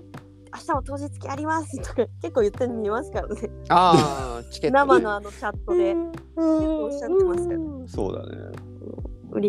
[0.55, 3.35] 明日も当日券ありますとか結構言ってるの見ますからね。
[3.69, 5.95] ああ チケット、ね、生のあのチャットで
[6.37, 7.59] おっしゃってますから。
[7.87, 8.75] そうだね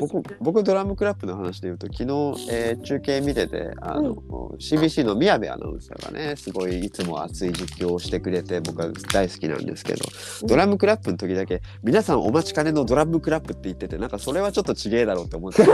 [0.00, 0.22] 僕。
[0.40, 4.16] 僕ドラムクラップの話で言うと昨日、えー中継見ててあの、
[4.58, 10.04] CBC の宮部アナウンサーがねすごいいつも熱い実況をしてくれて僕は大好きなんですけど
[10.42, 15.72] ドラムクラップの時だけ皆さんお待ちかねのドラムクラップって言っててなんかそれはちょっとちげえだろうって思ってた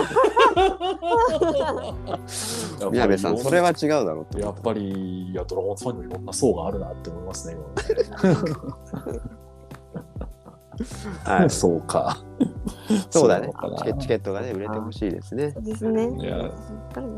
[2.90, 7.62] 宮部さんそれは違うだろうやっぱり、いや、ドラゴンズファンにもいろんな層があるなって思いますね、今
[11.24, 12.18] はいそうか。
[13.10, 16.10] そうだねチケチケットがね売れてほしいですねそうですね。
[16.18, 16.50] いや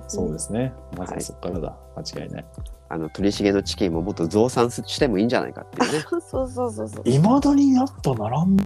[0.08, 0.58] そうですね。
[0.58, 0.72] ね。
[0.96, 1.76] まずはそこからだ。
[1.96, 2.44] 間違いない。
[2.88, 7.08] あの鳥重のチキンももっと増産してもいいんじゃないかっていうねそうそうそうそう。
[7.08, 8.64] いまだにやっぱ並んで、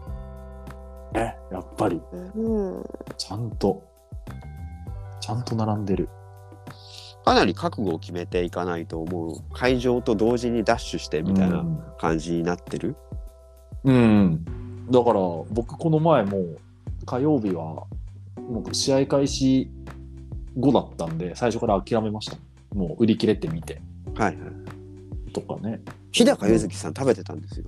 [1.15, 2.85] ね、やっぱり、うん。
[3.17, 3.83] ちゃんと、
[5.29, 6.09] ちゃんと並んでる。
[7.23, 11.67] かなり覚悟を決めていかないと思う会場と同時にダッシュしてみたいな
[11.99, 12.97] 感じになってる、
[13.85, 13.95] うん。
[13.95, 14.91] うん。
[14.91, 15.21] だから、
[15.51, 16.43] 僕この前も、
[17.05, 17.85] 火曜日は、
[18.37, 19.71] もう試合開始
[20.57, 22.39] 後だったんで、最初から諦めました。
[22.75, 23.83] もう売り切れてみて、
[24.15, 25.83] はいはいとかね。
[26.11, 27.67] 日高ゆずきさん食べてたんですよ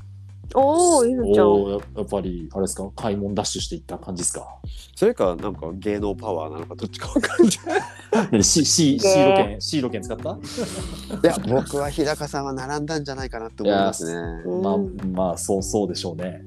[0.54, 1.46] おお、ゆずちゃん。
[1.46, 4.46] おーややっぱり、あれですか、買い物ダッシュしていった感じですか？
[4.96, 8.30] それかなんか芸能パワーなのかどっちかわかんない。
[8.38, 10.30] で C、C 路券使った？
[10.30, 10.36] い
[11.22, 14.20] や僕は日高さんは並んだんじゃないかなって思いますね。
[14.44, 14.76] うんまあ、
[15.06, 16.42] まあ、そうそうでしょうね。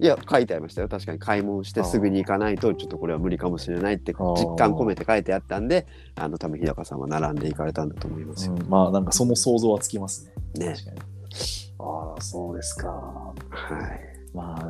[0.00, 0.88] いや書いてありましたよ。
[0.88, 10.66] 確かに買い物してすぐに行かないとちょっとこれは無理かもしれないって実感込めて書いてあったんであの多分日高さんは並んで行かれたんだと思いますよ、うん、まあ、なんかその想像はつきますね。
[10.66, 10.72] ね。
[10.74, 11.00] 確かに。
[11.78, 12.88] ああ、そうですか。
[12.88, 13.34] は
[13.86, 14.00] い
[14.34, 14.64] まあ、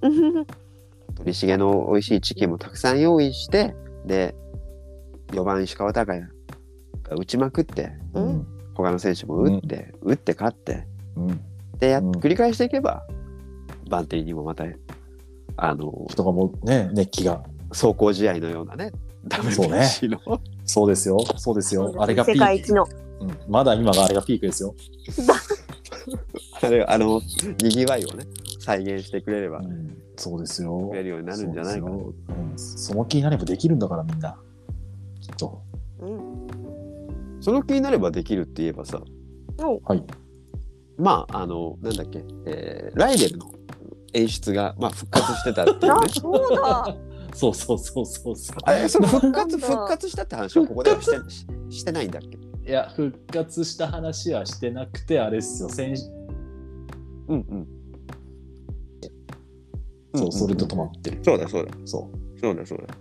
[1.16, 3.74] 鳥重の美味しいチキンもたくさん用意して
[4.06, 4.34] で
[5.28, 6.28] 4番石川昂弥
[7.02, 8.20] が打ちまくってう。
[8.20, 8.46] うんん。
[8.74, 10.86] 他の選手も打って、打って勝って
[11.16, 11.40] うん。
[11.78, 13.06] でや繰り返していけば、
[13.88, 14.64] バンテリンにもまた
[15.56, 17.44] あの人がもうね、熱気が。
[17.72, 18.92] 走行試合のようなね
[19.52, 21.18] そうね WBC のそうですよ。
[21.36, 21.94] そうですよ。
[21.98, 22.74] あれがピ世界一ーク。
[22.74, 22.88] の。
[23.20, 24.74] うん、まだ今があれがピークですよ。
[26.62, 27.20] あれあの
[27.62, 28.24] にぎわいをね
[28.60, 30.88] 再現してくれればうん、そうですよ。
[30.90, 34.36] くれるようになるんじゃないかなそうん、その気になればできるんだから、みんな。
[35.20, 35.60] きっと。
[36.00, 36.46] うん。
[37.40, 39.00] その気になればできるって言えばさ
[39.58, 40.04] おはい。
[40.98, 43.50] まああのなんだっけ、えーライデルの
[44.12, 46.96] 演出が、まあ、復活してたっていうあ、ねそうだ。
[47.32, 48.56] そうそうそうそうそう。
[48.64, 51.46] あれその復活復活したって話はここではしてし
[51.78, 52.38] してないんだっけ？
[52.68, 55.68] いや、復活した話はしてなくて、あれっすよ。
[55.68, 55.94] 先
[57.28, 57.66] うんうん
[60.14, 61.20] そう、それと止まってる。
[61.22, 62.40] そうだそうだそう。
[62.40, 62.94] そうだそうだ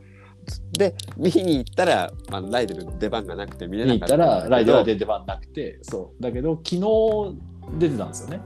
[0.73, 6.23] で見に行ったら、まあ、ライデルの出番がなくて見れ見になかった行ったら、ライドはで出番なくて、そう。
[6.23, 6.81] だけど、昨日
[7.79, 8.41] 出てたんですよね。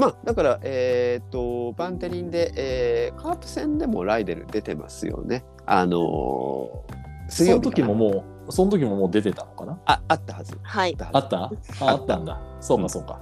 [0.00, 9.78] まあだからえっ、とバンテリンで、えーカープ戦でもライデル出てますよねあのー、水その時ももう、その時ももう出てたのかな？
[9.84, 10.96] ああったはずはい。
[11.12, 12.40] あったああったんだ。
[12.60, 13.20] そうか、そうか。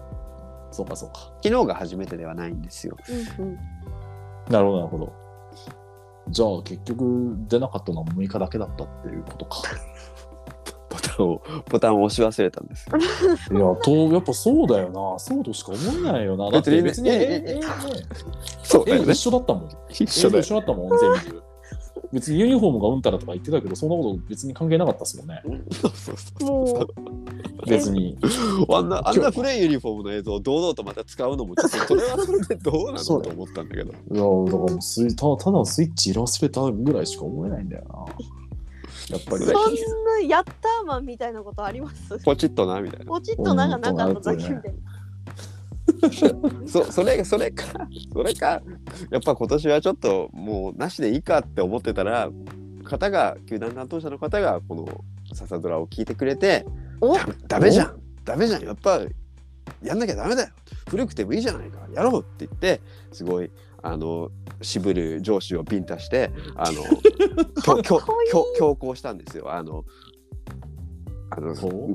[0.70, 1.32] そうか、そうか。
[1.42, 2.96] 昨日が初めてではないんですよ
[3.38, 3.56] うんうん。
[4.50, 5.12] なるほど、なるほど。
[6.30, 9.62] じゃあ、結局、出なかったのは6日だけだったっていうことか。
[11.18, 12.98] ボタンをボタンを押し忘れたんですよ
[13.58, 15.18] いや、と、やっぱそうだよな。
[15.18, 16.50] そうとしか思えないよな。
[16.50, 17.60] だって別に、別にえ、え、え、
[18.62, 19.68] そうえ、一緒だったもん。
[19.90, 21.42] 一一緒だったもん、全部。
[22.12, 25.42] 別にユニフォームがうんたらとか言ってたけど、そんなこと別に関係なかったですもんね。
[25.70, 26.88] そうそうそうもう、
[27.68, 28.16] 別に。
[28.72, 38.04] あんなあんな古いユニフォームの映像を堂々とまた使うのもちょっとそれはそれでどうなのそうと思ったんだけどいや、だからもうスイたただのスイッチ入れ忘れたぐらいしか思えないんだよな。
[39.11, 39.44] やっぱり。
[39.44, 42.18] そんなヤッターマンみたいなことあります？
[42.20, 43.06] ポチッとなみたいな。
[43.06, 44.78] ポチッとなんかなかっただけみたいな。
[46.66, 47.64] そそれそれか
[48.12, 48.61] それか
[49.11, 52.28] やっぱ今年はちょっともうなしでいいかって思ってたら
[52.84, 54.86] 方が球団担当者の方がこの
[55.32, 56.66] 「笹ドラ」を聞いてくれて
[57.46, 58.00] ダメじゃん。
[58.24, 58.64] ダメじゃん。
[58.64, 59.00] やっぱ
[59.82, 60.50] やんなきゃダメだよ。
[60.90, 61.78] 古くてもいいじゃないか。
[61.94, 62.82] やろうって言って
[63.12, 63.50] すごい
[63.82, 66.82] あの渋る上司をビンタしてあの
[67.62, 68.00] 強強
[68.30, 69.52] 強強行したんですよ。
[69.52, 69.84] あの
[71.30, 71.92] あのほ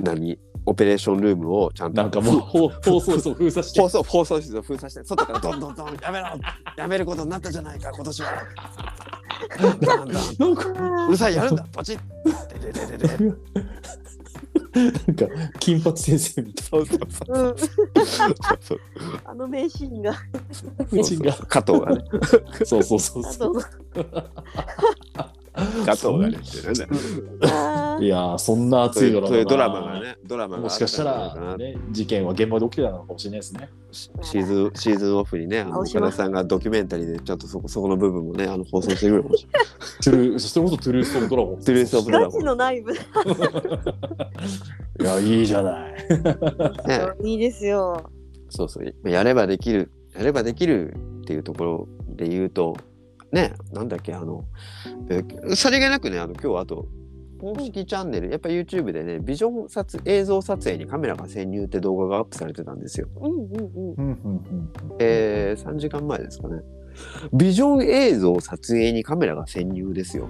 [0.00, 0.38] 何？
[0.68, 3.80] オペレーションルームをちゃんとなんかもう放放送室を封鎖して。
[3.80, 3.88] 放。
[3.88, 6.26] 送放送室を封鎖して外からどんどんどんやめろ
[6.76, 8.42] やめることになったじゃないか今年は。
[9.60, 11.98] なんか、うるさいやるんだポチッ。
[12.60, 13.34] ででででで
[14.76, 15.26] なんか
[15.58, 17.52] 金八先生みたいそうそうそうう。
[17.52, 17.56] ん、
[18.60, 18.80] そう
[19.24, 20.12] あの名シーンが。
[21.20, 22.04] が加藤がね。
[22.64, 23.54] そうそうそうあそう。
[23.54, 23.66] と
[25.86, 26.36] 加藤がね。
[26.36, 26.76] ってなん。
[26.76, 26.86] だ
[28.00, 33.70] いやーそんな熱いドラマそういうドラマががねドラマがもしかしたら、ね、事件は現場で起きてたのかもしれないですね。
[33.92, 39.68] シーズンシーズンオフにねあの岡田さんがドキュメンタリーでちゃんとそこそこの部分もねあの放送してくるかもしれない
[40.04, 41.60] トゥルー、それこそトゥルースオブドラゴン。
[41.60, 42.96] トゥルースオブドラガチの内部い
[45.02, 45.94] や、いいじゃない。
[46.86, 48.10] ねいいですよ
[48.50, 52.76] そうそうやればできるやればできるっていうところで言うと
[53.32, 54.44] ねなんだっけあの
[55.10, 55.22] え
[55.54, 56.86] さりげなくねあの今日あと
[57.38, 63.08] 公式チャンネルやっぱ YouTube でねビジョン撮映像撮影にカメラが潜入って動画がアップされてたんですよ。
[63.20, 66.62] うんうんうんうんうんうんえー、3時間前ですかね。
[67.32, 70.28] ビジョン映像撮影にカメラが潜入ですよ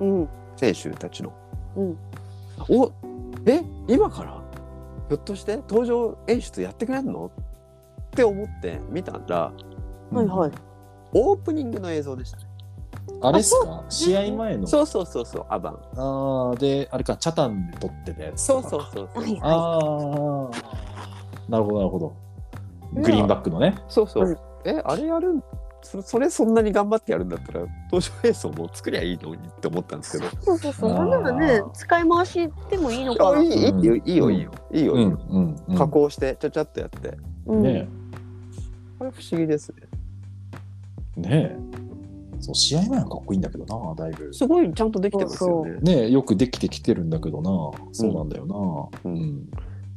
[0.00, 1.32] うん選手たちの。
[1.76, 1.98] うん
[2.68, 2.92] お
[3.46, 4.42] え今から？
[5.08, 7.26] ひょっとして登場演出やってくれんの？
[7.26, 9.52] って思って見たら
[10.10, 10.52] はいはい
[11.12, 12.43] オープニングの映像でしたね。
[13.28, 13.84] あれっすか？
[13.88, 14.66] 試合前の？
[14.66, 15.78] そうそうそうそうアバン。
[15.96, 18.42] ああ、で、あれか、チャタンで撮ってたやつ。
[18.42, 19.22] そうそうそうそう。
[19.22, 22.16] はいああ、なるほど、なるほど。
[22.94, 23.76] グリーンバックのね。
[23.88, 24.28] そうそう。
[24.28, 25.42] うんえあれやるん？
[25.82, 27.60] そそれそんなに頑張ってやるんだったら
[27.92, 30.30] 登場映像も作りゃいいのにって思ったんですけど。
[30.40, 34.94] そうそうそうなんならね使い回しでもいいのかないあいいいいよいいよいいよいいよ。
[34.94, 35.56] うん。
[35.76, 37.18] 加工してちゃちゃっとやって。
[37.44, 37.86] うんね
[38.98, 39.82] これ不思議ですね。
[41.18, 41.20] え。
[41.20, 41.58] ねえ。
[42.44, 44.32] そう、試合前はかっこいいんだけどな、だいぶ。
[44.34, 45.78] すごいちゃんとできてますよね。
[45.80, 47.50] ねえ、よくできてきてるんだけどな。
[47.92, 48.44] そうなんだよ
[49.02, 49.10] な。
[49.10, 49.48] ううんん。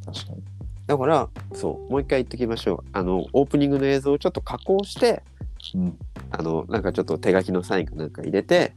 [0.06, 0.44] 確かに。
[0.86, 2.90] だからそうもう一回言ってきましょう。
[2.94, 5.22] あのオープニングの映像をちょっと加工して
[5.76, 5.98] うん。
[6.32, 8.74] あのなんかちょっと手書きのサインかなんか入れて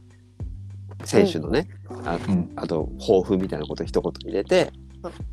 [1.05, 1.69] 選手のね、
[2.03, 2.51] あうん。
[2.57, 4.73] あと抱負みたいなこと一言入れて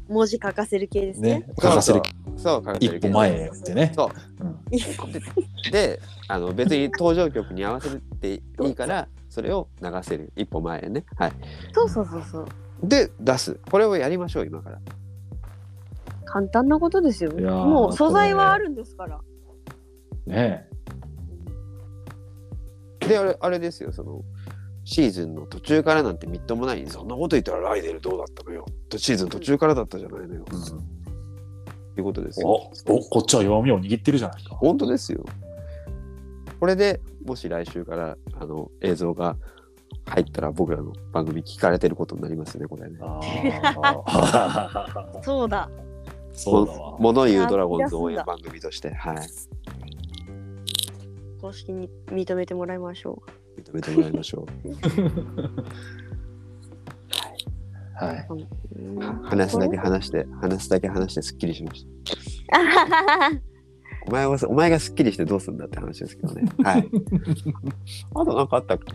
[0.08, 1.40] 文字書かせる系ですね。
[1.40, 1.46] ね。
[1.60, 2.02] 書かせる
[2.36, 3.92] そう書かせる一歩前へってね。
[3.94, 4.44] そう。
[4.44, 5.70] うん。
[5.70, 7.88] であの別に登場曲に合わせ
[8.20, 10.32] ていいからそれを流せる。
[10.36, 11.04] 一歩前へね。
[11.16, 11.32] はい。
[11.72, 12.46] そうそうそうそう。
[12.82, 13.60] で出す。
[13.70, 14.78] これをやりましょう今から。
[16.24, 17.32] 簡単なことですよ。
[17.32, 19.20] もう素材はあるんですから。
[20.26, 20.68] ね。
[23.08, 24.22] であれあれですよその
[24.91, 28.64] シーズンの途中からなんてみっともないそんなこと言ったらライデルどうだったのよ
[28.97, 30.55] シーズン途中からだったじゃないのよ、え。
[30.55, 30.62] うん。
[30.62, 30.64] っ
[31.95, 34.55] ていうことですよお、お、こっちは弱みを握ってるじゃないか。
[34.55, 35.26] 本当ですよ
[36.59, 39.36] これでもし来週からあの映像が
[40.07, 42.99] 入ったら僕らの番組聞かれてることになりますねこれね。
[45.22, 45.68] そうだ
[46.32, 46.97] そうだわ。
[46.99, 49.16] 物言うドラゴンズ応援番組としてはい
[51.43, 53.22] 公式に認めてもらいましょ
[53.61, 54.46] 認めてもらいましょ
[57.94, 58.26] はい。
[58.30, 58.34] う
[58.80, 61.90] うんう話すだけ話して話すだけ話してすっきりしました。
[64.06, 66.44] お前はお前がすっきりしてどうするんだって話ですけどね。
[66.62, 66.88] はい。
[68.14, 68.94] あと何かあったっけ？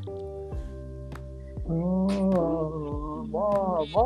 [1.67, 4.01] うん、まあま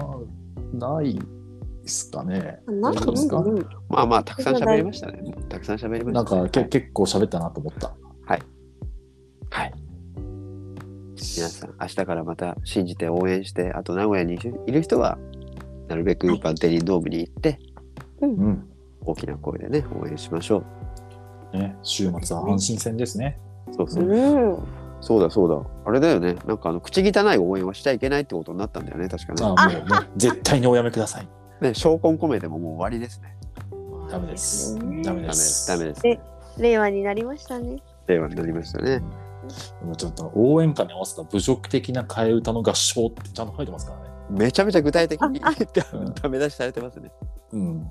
[0.00, 1.22] あ、ないで
[1.88, 2.60] すかね。
[2.66, 3.42] なんですか
[3.88, 5.34] まあまあたくさん喋りましたね。
[5.48, 7.94] たくさん喋りましたなんかけ結構喋ったなと思った。
[8.26, 8.42] はい
[11.38, 14.34] 皆さん明日からまた信じて応援してあと名古屋に
[14.66, 15.18] いる人は
[15.88, 17.58] なるべくバンテリンドームに行って
[18.20, 18.68] うん。
[19.04, 20.64] 大きな声でね応援しましょ
[21.52, 23.38] ね、週末は阪神戦ですね。
[23.68, 24.58] うそうそう、うん。
[25.00, 25.62] そうだそうだ。
[25.86, 26.34] あれだよね。
[26.46, 29.42] なんかあの口汚い応援はしちゃいけないってことになったんだよね確かね。
[29.42, 31.28] あもうね、 絶対におやめください。
[31.62, 33.34] ね証拠込めてももう終わりですね。
[34.10, 34.76] ダメです。
[34.76, 35.26] ダメダメで。
[35.28, 35.68] ですす。
[35.68, 36.20] ダメです、で
[36.58, 37.78] 令和になりましたね。
[38.08, 39.02] 令和になりましたね
[39.82, 44.08] もうちょっと応援歌に合わせた侮辱的な替え歌の合唱ってちゃんと書いてますからね。
[44.30, 47.10] めちゃめちゃ具体的にダメ出しされてますね
[47.52, 47.90] うん。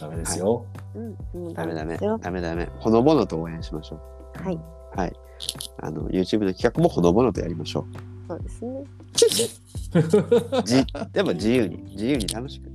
[0.00, 0.66] ダメですよ。
[1.54, 1.98] ダメダメ。
[2.20, 2.68] ダメダメ。
[2.80, 4.00] ほのぼのと応援しましょ
[4.34, 4.60] はい、う
[4.96, 5.12] はい。
[5.78, 8.28] あの YouTube の企画もほのぼのとやりましょう。
[8.28, 8.84] そうですね。
[10.64, 12.70] じ でも自由に自由に楽しく。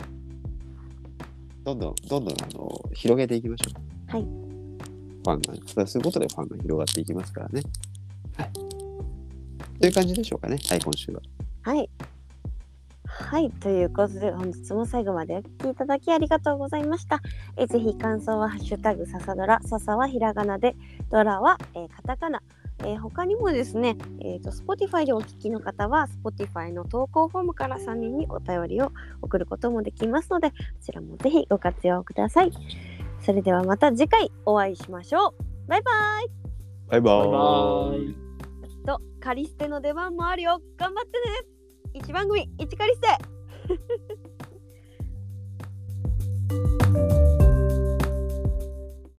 [1.63, 3.71] どんどんどんどんあの広げていきましょ
[4.13, 4.17] う。
[4.17, 4.50] はい
[5.23, 5.41] ファン
[5.75, 7.61] がそういうことでファンが広がっていきますからね
[8.37, 8.51] はい
[9.79, 11.21] という感じでしょうかねはい今週は
[11.63, 11.89] はい。
[13.05, 13.51] はい。
[13.51, 17.21] ということで、本日も最後までお聞きいただきありがとうございました。
[17.55, 20.75] えぜひ感想は、ハッシュタグ、ささドラ、ささはひらがなで、
[21.11, 22.41] ドラは、えーカタカナ。
[22.79, 28.91] えー他にもですね、えーと、Spotify でお聞きの方は、Spotify の投稿フォームから3人にお便りを
[29.21, 32.51] 送ることもできますので、こちらもぜひご活用ください。
[33.21, 35.33] それではまた次回お会いしましょう。
[35.67, 35.91] バイバ
[36.21, 36.29] イ。
[36.89, 37.11] バイバ
[37.95, 38.15] イ。
[38.85, 40.61] とカリステの出番もあるよ。
[40.77, 42.01] 頑張ってね。
[42.01, 43.07] 一番組一カリステ。
[46.91, 47.20] Thank you.